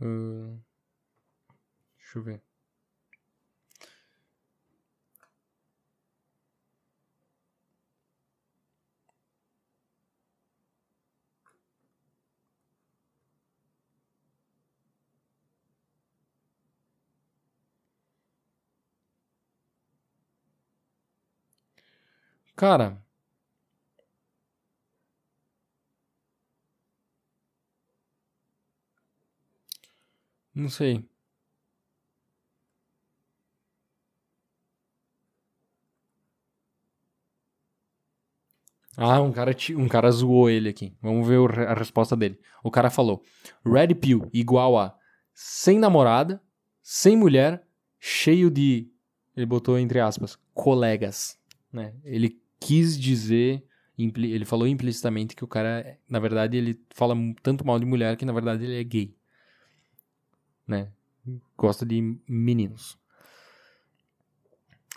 [0.00, 0.60] Uh...
[2.14, 2.53] Deixa eu ver.
[22.56, 23.02] Cara.
[30.54, 31.04] Não sei.
[38.96, 40.96] Ah, um cara, um cara zoou ele aqui.
[41.02, 42.38] Vamos ver a resposta dele.
[42.62, 43.22] O cara falou:
[43.64, 44.96] Red Pill igual a
[45.32, 46.40] sem namorada,
[46.82, 47.66] sem mulher,
[47.98, 48.88] cheio de.
[49.36, 51.36] Ele botou entre aspas, colegas.
[51.72, 51.92] Né?
[52.04, 53.62] Ele quis dizer.
[53.96, 58.24] Ele falou implicitamente que o cara, na verdade, ele fala tanto mal de mulher que
[58.24, 59.14] na verdade ele é gay.
[60.66, 60.88] Né?
[61.56, 62.98] Gosta de meninos.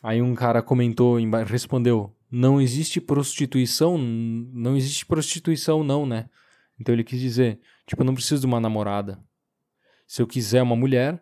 [0.02, 3.98] Aí um cara comentou, respondeu: Não existe prostituição?
[3.98, 6.28] Não existe prostituição, não, né?
[6.80, 9.24] Então ele quis dizer: Tipo, eu não preciso de uma namorada.
[10.08, 11.22] Se eu quiser uma mulher,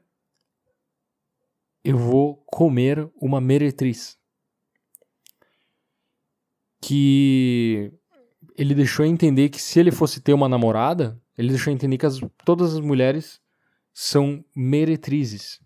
[1.84, 4.18] eu vou comer uma meretriz.
[6.88, 7.92] Que
[8.56, 12.20] ele deixou entender que se ele fosse ter uma namorada, ele deixou entender que as-
[12.46, 13.42] todas as mulheres
[13.92, 15.60] são meretrizes,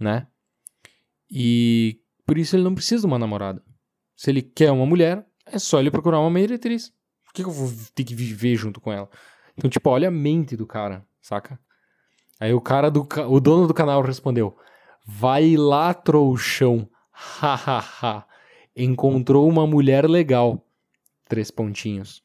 [0.00, 0.28] né?
[1.28, 3.60] E por isso ele não precisa de uma namorada.
[4.14, 6.92] Se ele quer uma mulher, é só ele procurar uma meretriz.
[7.24, 9.10] Por que, eu vou ter que viver junto com ela?
[9.58, 11.58] Então, tipo, olha a mente do cara, saca?
[12.38, 14.56] Aí o cara do o dono do canal respondeu:
[15.04, 16.88] Vai lá, trouxão.
[17.10, 18.24] Hahaha.
[18.76, 20.64] Encontrou uma mulher legal.
[21.28, 22.22] Três pontinhos.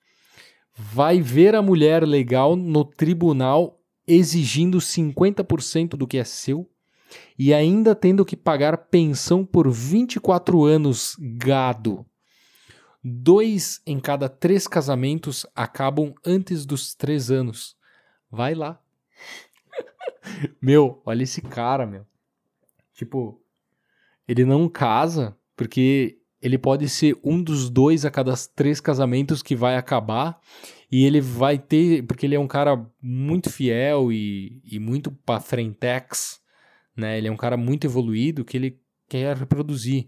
[0.76, 6.70] Vai ver a mulher legal no tribunal exigindo 50% do que é seu
[7.38, 12.06] e ainda tendo que pagar pensão por 24 anos, gado.
[13.04, 17.76] Dois em cada três casamentos acabam antes dos três anos.
[18.30, 18.80] Vai lá.
[20.62, 22.06] meu, olha esse cara, meu.
[22.94, 23.42] Tipo,
[24.28, 29.56] ele não casa porque ele pode ser um dos dois a cada três casamentos que
[29.56, 30.40] vai acabar
[30.92, 35.40] e ele vai ter, porque ele é um cara muito fiel e, e muito pra
[35.40, 36.42] frentex,
[36.98, 37.18] né?
[37.18, 40.08] Ele é um cara muito evoluído que ele quer reproduzir.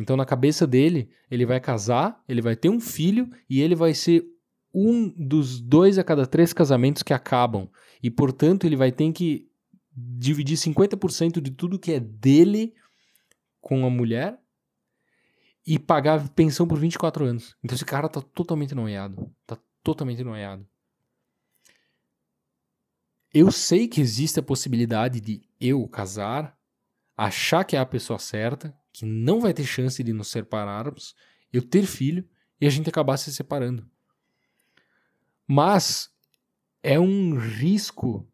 [0.00, 3.94] Então, na cabeça dele, ele vai casar, ele vai ter um filho e ele vai
[3.94, 4.24] ser
[4.74, 7.68] um dos dois a cada três casamentos que acabam.
[8.02, 9.48] E, portanto, ele vai ter que
[9.94, 12.74] dividir 50% de tudo que é dele
[13.60, 14.38] com a mulher
[15.66, 17.56] e pagar pensão por 24 anos.
[17.62, 19.34] Então, esse cara tá totalmente noiado.
[19.44, 20.66] Tá totalmente noiado.
[23.34, 26.56] Eu sei que existe a possibilidade de eu casar,
[27.16, 31.14] achar que é a pessoa certa, que não vai ter chance de nos separarmos,
[31.52, 32.26] eu ter filho
[32.60, 33.86] e a gente acabar se separando.
[35.46, 36.10] Mas
[36.82, 38.26] é um risco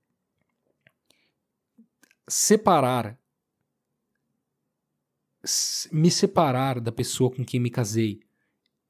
[2.28, 3.18] separar
[5.90, 8.20] me separar da pessoa com quem me casei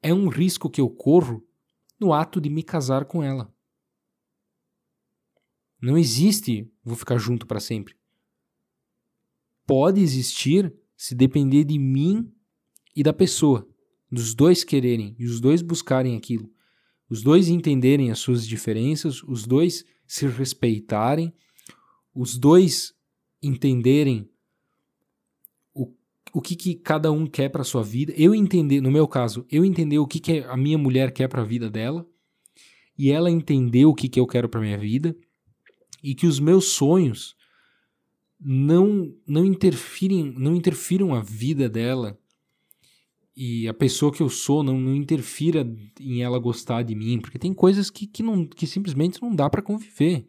[0.01, 1.43] é um risco que eu corro
[1.99, 3.53] no ato de me casar com ela.
[5.81, 7.95] Não existe vou ficar junto para sempre.
[9.65, 12.31] Pode existir se depender de mim
[12.95, 13.67] e da pessoa,
[14.11, 16.51] dos dois quererem e os dois buscarem aquilo,
[17.09, 21.33] os dois entenderem as suas diferenças, os dois se respeitarem,
[22.13, 22.93] os dois
[23.41, 24.29] entenderem
[26.33, 28.11] o, que, que cada um quer para sua vida.
[28.17, 31.41] Eu entender, no meu caso, eu entender o que, que a minha mulher quer para
[31.41, 32.05] a vida dela
[32.97, 35.15] e ela entender o que, que eu quero para minha vida
[36.03, 37.35] e que os meus sonhos
[38.39, 42.19] não não interfirem não interfiram a vida dela
[43.35, 45.65] e a pessoa que eu sou não, não interfira
[45.99, 49.49] em ela gostar de mim porque tem coisas que, que, não, que simplesmente não dá
[49.49, 50.27] para conviver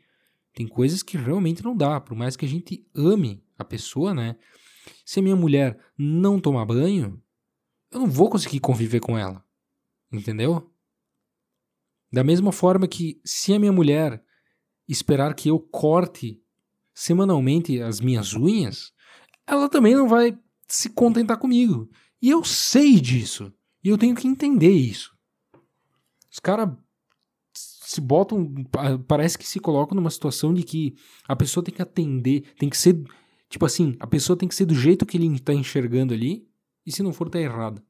[0.55, 4.37] tem coisas que realmente não dá por mais que a gente ame a pessoa né
[5.05, 7.21] se a minha mulher não tomar banho
[7.91, 9.45] eu não vou conseguir conviver com ela
[10.13, 10.71] entendeu
[12.13, 14.23] da mesma forma que se a minha mulher
[14.89, 16.41] esperar que eu corte
[16.95, 18.93] semanalmente as minhas unhas,
[19.45, 20.39] ela também não vai
[20.69, 21.91] se contentar comigo.
[22.23, 23.53] E eu sei disso.
[23.83, 25.13] E eu tenho que entender isso.
[26.31, 26.69] Os caras
[27.53, 28.63] se botam.
[28.71, 30.95] pa- Parece que se colocam numa situação de que
[31.27, 33.03] a pessoa tem que atender, tem que ser.
[33.55, 36.45] Tipo assim, a pessoa tem que ser do jeito que ele tá enxergando ali,
[36.85, 37.81] e se não for, tá errado.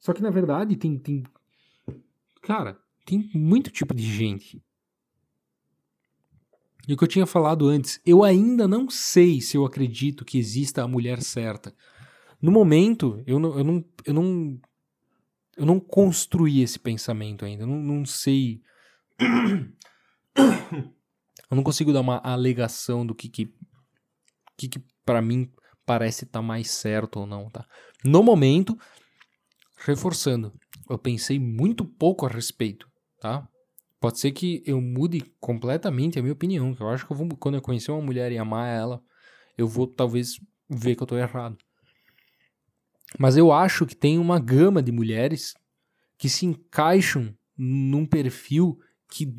[0.00, 0.98] Só que na verdade tem.
[0.98, 1.22] tem
[2.42, 2.76] cara,
[3.06, 4.60] tem muito tipo de gente.
[6.88, 10.40] E o que eu tinha falado antes, eu ainda não sei se eu acredito que
[10.40, 11.72] exista a mulher certa.
[12.42, 14.60] No momento, eu não, eu não, eu não,
[15.56, 17.62] eu não construí esse pensamento ainda.
[17.62, 18.60] Eu não, não sei.
[21.50, 23.50] Eu não consigo dar uma alegação do que que,
[24.58, 25.50] que, que para mim
[25.86, 27.64] parece estar mais certo ou não, tá?
[28.04, 28.76] No momento,
[29.78, 30.52] reforçando,
[30.90, 32.86] eu pensei muito pouco a respeito,
[33.20, 33.48] tá?
[34.00, 36.74] Pode ser que eu mude completamente a minha opinião.
[36.74, 39.02] Que eu acho que eu vou, quando eu conhecer uma mulher e amar ela,
[39.56, 41.56] eu vou talvez ver que eu tô errado.
[43.18, 45.54] Mas eu acho que tem uma gama de mulheres
[46.16, 48.78] que se encaixam num perfil
[49.10, 49.32] que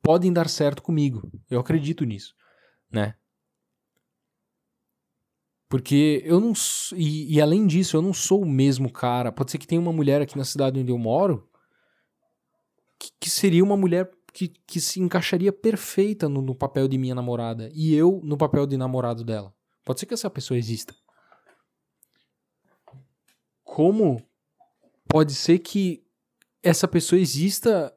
[0.00, 1.30] podem dar certo comigo.
[1.50, 2.34] Eu acredito nisso,
[2.90, 3.14] né?
[5.68, 6.52] Porque eu não.
[6.96, 9.30] E, e, além disso, eu não sou o mesmo cara.
[9.30, 11.48] Pode ser que tenha uma mulher aqui na cidade onde eu moro
[12.98, 17.14] que, que seria uma mulher que, que se encaixaria perfeita no, no, papel de minha
[17.14, 17.70] namorada.
[17.72, 19.54] E eu no papel de namorado dela.
[19.84, 20.94] Pode ser que essa pessoa exista.
[23.62, 24.22] Como
[25.08, 26.04] pode ser que
[26.62, 27.94] essa pessoa exista.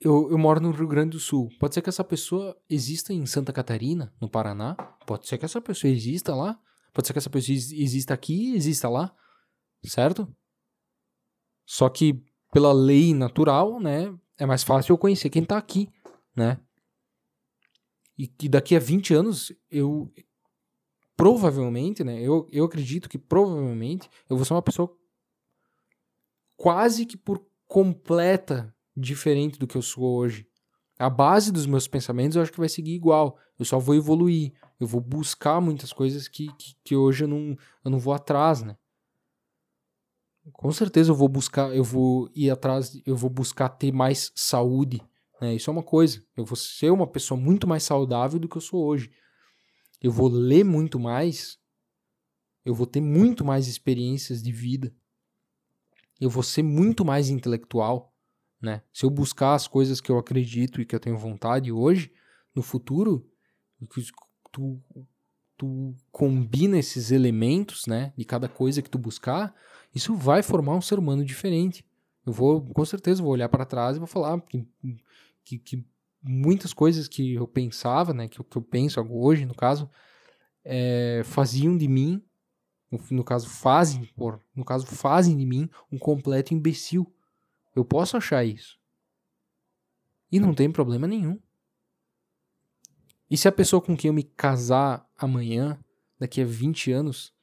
[0.00, 1.48] Eu, eu moro no Rio Grande do Sul.
[1.58, 4.74] Pode ser que essa pessoa exista em Santa Catarina, no Paraná.
[5.06, 6.60] Pode ser que essa pessoa exista lá.
[6.92, 9.14] Pode ser que essa pessoa exista aqui e exista lá.
[9.84, 10.28] Certo?
[11.64, 14.14] Só que pela lei natural, né?
[14.38, 15.88] É mais fácil eu conhecer quem tá aqui,
[16.34, 16.60] né?
[18.18, 20.12] E que daqui a 20 anos eu
[21.16, 22.20] provavelmente, né?
[22.20, 24.94] Eu, eu acredito que provavelmente eu vou ser uma pessoa
[26.56, 30.46] quase que por completa diferente do que eu sou hoje.
[30.98, 33.38] A base dos meus pensamentos eu acho que vai seguir igual.
[33.58, 34.52] Eu só vou evoluir.
[34.80, 38.62] Eu vou buscar muitas coisas que, que, que hoje eu não, eu não vou atrás,
[38.62, 38.76] né?
[40.52, 45.02] Com certeza eu vou buscar, eu vou ir atrás, eu vou buscar ter mais saúde.
[45.40, 45.56] Né?
[45.56, 46.24] Isso é uma coisa.
[46.36, 49.10] Eu vou ser uma pessoa muito mais saudável do que eu sou hoje.
[50.00, 51.58] Eu vou ler muito mais.
[52.64, 54.94] Eu vou ter muito mais experiências de vida
[56.20, 58.14] eu vou ser muito mais intelectual,
[58.66, 58.82] né?
[58.92, 62.12] Se eu buscar as coisas que eu acredito e que eu tenho vontade hoje,
[62.54, 63.26] no futuro,
[64.52, 64.82] tu,
[65.56, 69.54] tu combina esses elementos, né, de cada coisa que tu buscar,
[69.94, 71.86] isso vai formar um ser humano diferente.
[72.26, 74.66] Eu vou, com certeza, vou olhar para trás e vou falar que,
[75.44, 75.84] que, que,
[76.20, 79.88] muitas coisas que eu pensava, né, que, que eu penso hoje, no caso,
[80.64, 82.22] é, faziam de mim
[83.10, 87.12] no caso fazem, por, no caso fazem de mim um completo imbecil.
[87.76, 88.80] Eu posso achar isso.
[90.32, 91.38] E não tem problema nenhum.
[93.30, 95.78] E se a pessoa com quem eu me casar amanhã,
[96.18, 97.34] daqui a 20 anos,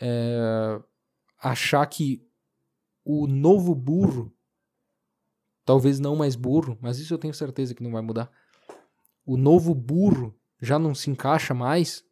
[0.00, 0.80] é,
[1.38, 2.26] achar que
[3.04, 4.34] o novo burro,
[5.66, 8.32] talvez não mais burro, mas isso eu tenho certeza que não vai mudar.
[9.26, 12.02] O novo burro já não se encaixa mais,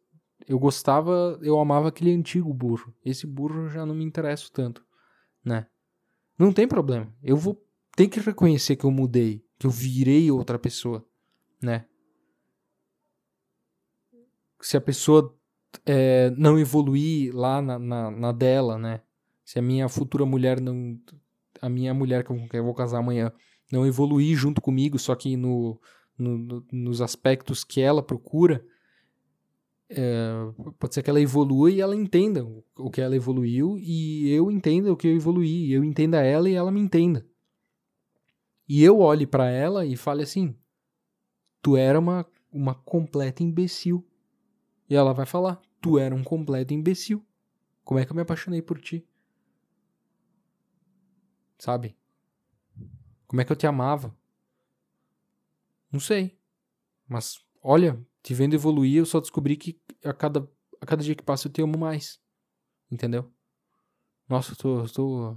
[0.47, 2.93] eu gostava, eu amava aquele antigo burro.
[3.03, 4.85] Esse burro já não me interessa tanto,
[5.43, 5.67] né?
[6.37, 7.13] Não tem problema.
[7.21, 7.61] Eu vou
[7.95, 11.05] ter que reconhecer que eu mudei, que eu virei outra pessoa,
[11.61, 11.85] né?
[14.61, 15.35] Se a pessoa
[15.85, 19.01] é, não evoluir lá na, na, na, dela, né?
[19.43, 20.99] Se a minha futura mulher não.
[21.61, 23.31] A minha mulher com quem eu vou casar amanhã
[23.73, 25.81] não evoluir junto comigo, só que no,
[26.17, 28.63] no, no nos aspectos que ela procura,
[29.95, 32.45] é, pode ser que ela evolua e ela entenda
[32.77, 36.53] o que ela evoluiu e eu entenda o que eu evoluí, eu entenda ela e
[36.53, 37.25] ela me entenda.
[38.67, 40.55] E eu olhe para ela e fale assim:
[41.61, 44.07] tu era uma, uma completa imbecil.
[44.89, 47.25] E ela vai falar: tu era um completo imbecil.
[47.83, 49.07] Como é que eu me apaixonei por ti?
[51.57, 51.97] Sabe?
[53.27, 54.15] Como é que eu te amava?
[55.91, 56.37] Não sei.
[57.07, 60.49] Mas olha, te vendo evoluir, eu só descobri que a cada,
[60.81, 62.19] a cada dia que passa eu te amo mais.
[62.89, 63.31] Entendeu?
[64.27, 64.79] Nossa, eu tô.
[64.81, 65.31] Eu tô.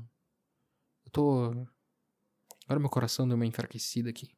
[1.04, 1.66] Eu tô.
[2.64, 4.30] Agora meu coração deu uma enfraquecida aqui.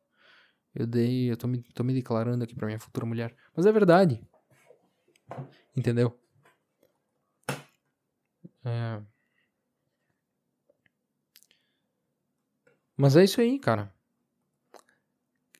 [0.74, 1.30] Eu dei.
[1.30, 3.36] Eu tô me, tô me declarando aqui pra minha futura mulher.
[3.54, 4.26] Mas é verdade.
[5.76, 6.18] Entendeu?
[8.64, 9.02] É.
[12.96, 13.94] Mas é isso aí, cara.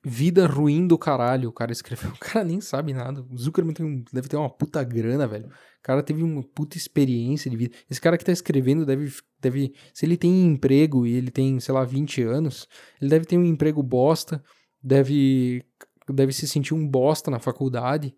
[0.05, 2.11] Vida ruim do caralho, o cara escreveu.
[2.15, 3.25] O cara nem sabe nada.
[3.31, 5.47] O Zuckerman tem, deve ter uma puta grana, velho.
[5.47, 7.75] O cara teve uma puta experiência de vida.
[7.91, 9.75] Esse cara que tá escrevendo deve, deve.
[9.93, 12.69] Se ele tem emprego e ele tem, sei lá, 20 anos,
[13.01, 14.43] ele deve ter um emprego bosta,
[14.83, 15.65] deve,
[16.09, 18.15] deve se sentir um bosta na faculdade.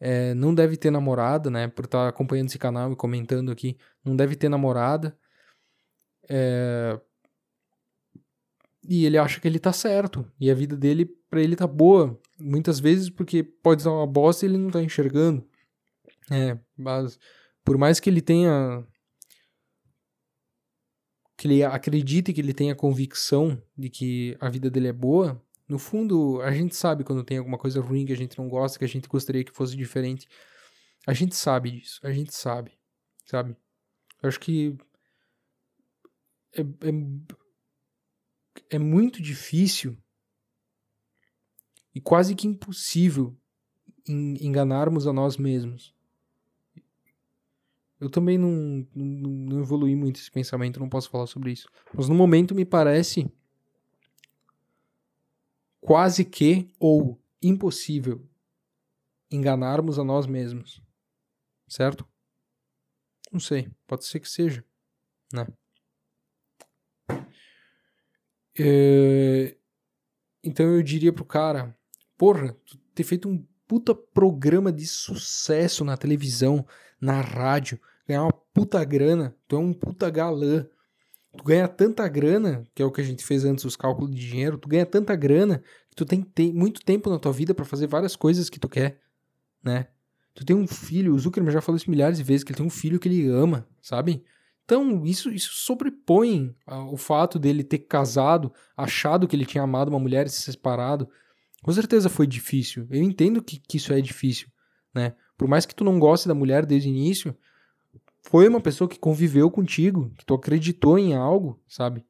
[0.00, 1.66] É, não deve ter namorada, né?
[1.66, 3.76] Por estar tá acompanhando esse canal e comentando aqui.
[4.04, 5.18] Não deve ter namorada.
[6.30, 7.00] É,
[8.88, 10.26] e ele acha que ele tá certo.
[10.40, 12.18] E a vida dele, para ele, tá boa.
[12.40, 15.46] Muitas vezes porque pode ser uma bosta e ele não tá enxergando.
[16.30, 17.18] É, mas
[17.62, 18.82] por mais que ele tenha.
[21.36, 25.78] que ele acredite que ele tenha convicção de que a vida dele é boa, no
[25.78, 28.86] fundo, a gente sabe quando tem alguma coisa ruim que a gente não gosta, que
[28.86, 30.26] a gente gostaria que fosse diferente.
[31.06, 32.72] A gente sabe disso, a gente sabe,
[33.26, 33.54] sabe?
[34.22, 34.78] Eu acho que
[36.54, 36.92] é, é
[38.70, 39.96] é muito difícil
[41.94, 43.36] e quase que impossível
[44.06, 45.94] enganarmos a nós mesmos.
[48.00, 51.68] Eu também não, não, não evolui muito esse pensamento, não posso falar sobre isso.
[51.92, 53.30] Mas no momento me parece
[55.80, 58.24] quase que ou impossível
[59.30, 60.80] enganarmos a nós mesmos.
[61.66, 62.06] Certo?
[63.32, 64.64] Não sei, pode ser que seja,
[65.32, 65.46] né?
[68.58, 69.56] É...
[70.42, 71.76] Então eu diria pro cara,
[72.16, 76.66] porra, tu ter feito um puta programa de sucesso na televisão,
[77.00, 80.66] na rádio, ganhar uma puta grana, tu é um puta galã.
[81.36, 84.28] Tu ganha tanta grana, que é o que a gente fez antes, os cálculos de
[84.28, 87.64] dinheiro, tu ganha tanta grana que tu tem, tem muito tempo na tua vida para
[87.64, 88.98] fazer várias coisas que tu quer,
[89.62, 89.86] né?
[90.34, 92.66] Tu tem um filho, o Zuckerman já falou isso milhares de vezes, que ele tem
[92.66, 94.24] um filho que ele ama, sabe?
[94.68, 96.54] Então, isso, isso sobrepõe
[96.92, 101.08] o fato dele ter casado, achado que ele tinha amado uma mulher e se separado.
[101.62, 102.86] Com certeza foi difícil.
[102.90, 104.46] Eu entendo que, que isso é difícil,
[104.94, 105.14] né?
[105.38, 107.34] Por mais que tu não goste da mulher desde o início,
[108.20, 112.04] foi uma pessoa que conviveu contigo, que tu acreditou em algo, sabe?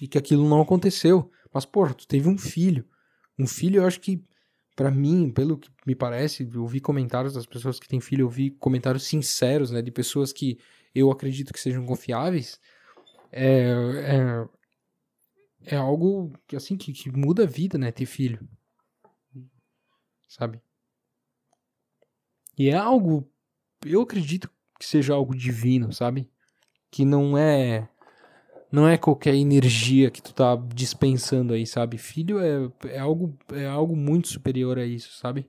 [0.00, 1.30] E que aquilo não aconteceu.
[1.52, 2.86] Mas, pô, tu teve um filho.
[3.38, 4.24] Um filho, eu acho que,
[4.74, 8.30] para mim, pelo que me parece, eu vi comentários das pessoas que têm filho, eu
[8.30, 9.82] vi comentários sinceros, né?
[9.82, 10.56] De pessoas que
[10.96, 12.58] eu acredito que sejam confiáveis.
[13.30, 13.70] É,
[15.66, 17.92] é, é algo que, assim, que, que muda a vida, né?
[17.92, 18.48] Ter filho.
[20.26, 20.60] Sabe?
[22.58, 23.30] E é algo,
[23.84, 26.30] eu acredito que seja algo divino, sabe?
[26.90, 27.88] Que não é
[28.72, 31.98] não é qualquer energia que tu tá dispensando aí, sabe?
[31.98, 35.48] Filho é, é algo é algo muito superior a isso, sabe?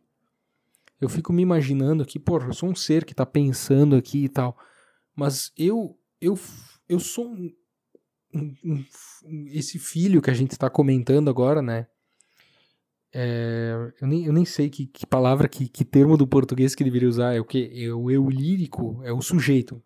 [1.00, 4.30] Eu fico me imaginando aqui, pô, eu sou um ser que tá pensando aqui e
[4.30, 4.58] tal,
[5.18, 6.40] mas eu eu
[6.88, 7.52] eu sou um,
[8.34, 11.88] um, um, esse filho que a gente está comentando agora, né?
[13.12, 16.84] É, eu, nem, eu nem sei que, que palavra, que, que, termo do português que
[16.84, 17.36] deveria usar.
[17.36, 17.72] É o que?
[17.74, 19.82] É o eu lírico, é o sujeito.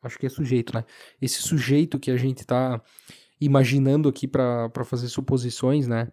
[0.00, 0.84] Acho que é sujeito, né?
[1.20, 2.80] Esse sujeito que a gente está
[3.40, 6.12] imaginando aqui para fazer suposições, né?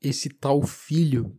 [0.00, 1.36] Esse tal filho.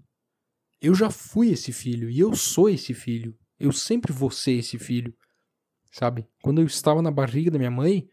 [0.82, 3.38] Eu já fui esse filho e eu sou esse filho.
[3.58, 5.16] Eu sempre vou ser esse filho.
[5.96, 6.28] Sabe?
[6.44, 8.10] Quando eu estava na barriga da minha mãe,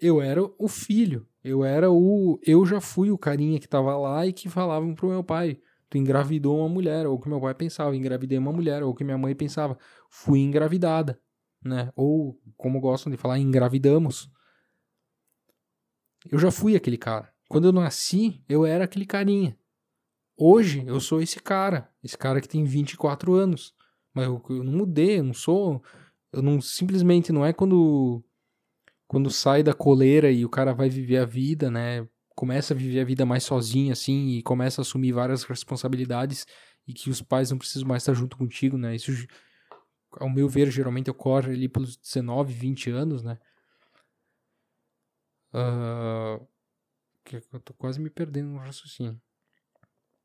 [0.00, 1.28] eu era o filho.
[1.44, 2.40] Eu era o.
[2.42, 5.60] Eu já fui o carinha que tava lá e que falavam pro meu pai.
[5.90, 8.94] Tu engravidou uma mulher, ou o que meu pai pensava, engravidei uma mulher, ou o
[8.94, 9.76] que minha mãe pensava,
[10.08, 11.20] fui engravidada,
[11.62, 11.92] né?
[11.94, 14.30] Ou, como gostam de falar, engravidamos.
[16.30, 17.30] Eu já fui aquele cara.
[17.50, 19.58] Quando eu nasci, eu era aquele carinha.
[20.38, 21.92] Hoje, eu sou esse cara.
[22.02, 23.74] Esse cara que tem 24 anos.
[24.14, 25.82] Mas eu, eu não mudei, eu não sou.
[26.32, 26.60] Eu não.
[26.60, 28.24] Simplesmente não é quando
[29.06, 32.06] quando sai da coleira e o cara vai viver a vida, né?
[32.34, 36.46] Começa a viver a vida mais sozinho, assim, e começa a assumir várias responsabilidades
[36.86, 38.94] e que os pais não precisam mais estar junto contigo, né?
[38.94, 39.10] Isso,
[40.12, 43.38] ao meu ver, geralmente ocorre ali pelos 19, 20 anos, né?
[45.54, 46.46] Uh,
[47.52, 49.20] eu tô quase me perdendo no raciocínio.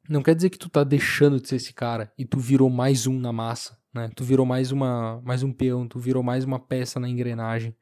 [0.10, 3.08] Não quer dizer que tu tá deixando de ser esse cara e tu virou mais
[3.08, 4.10] um na massa, né?
[4.16, 7.76] Tu virou mais uma, mais um peão, tu virou mais uma peça na engrenagem.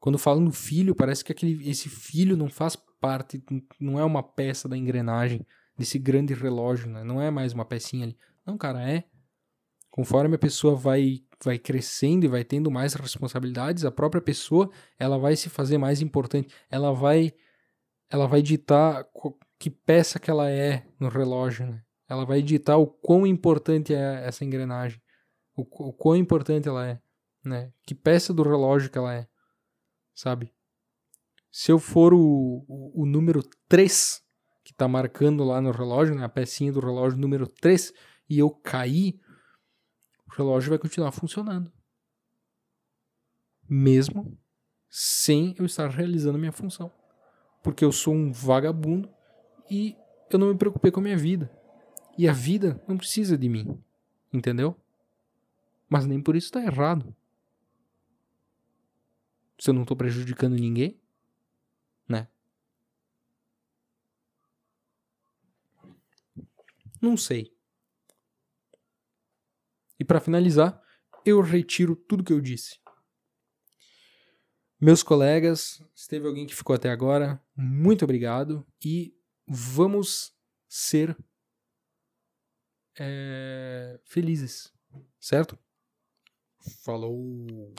[0.00, 3.42] Quando falam no filho, parece que aquele, esse filho não faz parte,
[3.78, 5.46] não é uma peça da engrenagem
[5.76, 7.04] desse grande relógio, né?
[7.04, 8.16] Não é mais uma pecinha ali.
[8.46, 9.04] Não, cara, é.
[9.90, 15.18] Conforme a pessoa vai vai crescendo e vai tendo mais responsabilidades, a própria pessoa, ela
[15.18, 16.54] vai se fazer mais importante.
[16.70, 17.32] Ela vai
[18.08, 19.04] ela vai ditar
[19.58, 21.82] que peça que ela é no relógio, né?
[22.08, 25.01] Ela vai ditar o quão importante é essa engrenagem.
[25.54, 27.00] O, o quão importante ela é,
[27.44, 27.72] né?
[27.84, 29.28] Que peça do relógio que ela é
[30.14, 30.52] sabe?
[31.50, 34.22] Se eu for o, o, o número 3,
[34.64, 37.92] que está marcando lá no relógio, né, a pecinha do relógio número 3,
[38.28, 39.20] e eu cair,
[40.26, 41.70] o relógio vai continuar funcionando.
[43.68, 44.38] Mesmo
[44.88, 46.92] sem eu estar realizando a minha função.
[47.62, 49.08] Porque eu sou um vagabundo
[49.70, 49.96] e
[50.30, 51.50] eu não me preocupei com a minha vida.
[52.18, 53.82] E a vida não precisa de mim.
[54.32, 54.76] Entendeu?
[55.92, 57.14] Mas nem por isso está errado
[59.60, 60.98] se eu não estou prejudicando ninguém,
[62.08, 62.28] né?
[66.98, 67.54] Não sei.
[70.00, 70.82] E para finalizar,
[71.26, 72.80] eu retiro tudo que eu disse.
[74.80, 79.14] Meus colegas, se teve alguém que ficou até agora, muito obrigado e
[79.46, 80.34] vamos
[80.70, 81.14] ser
[82.98, 84.72] é, felizes,
[85.20, 85.58] certo?
[86.62, 87.70] Falou!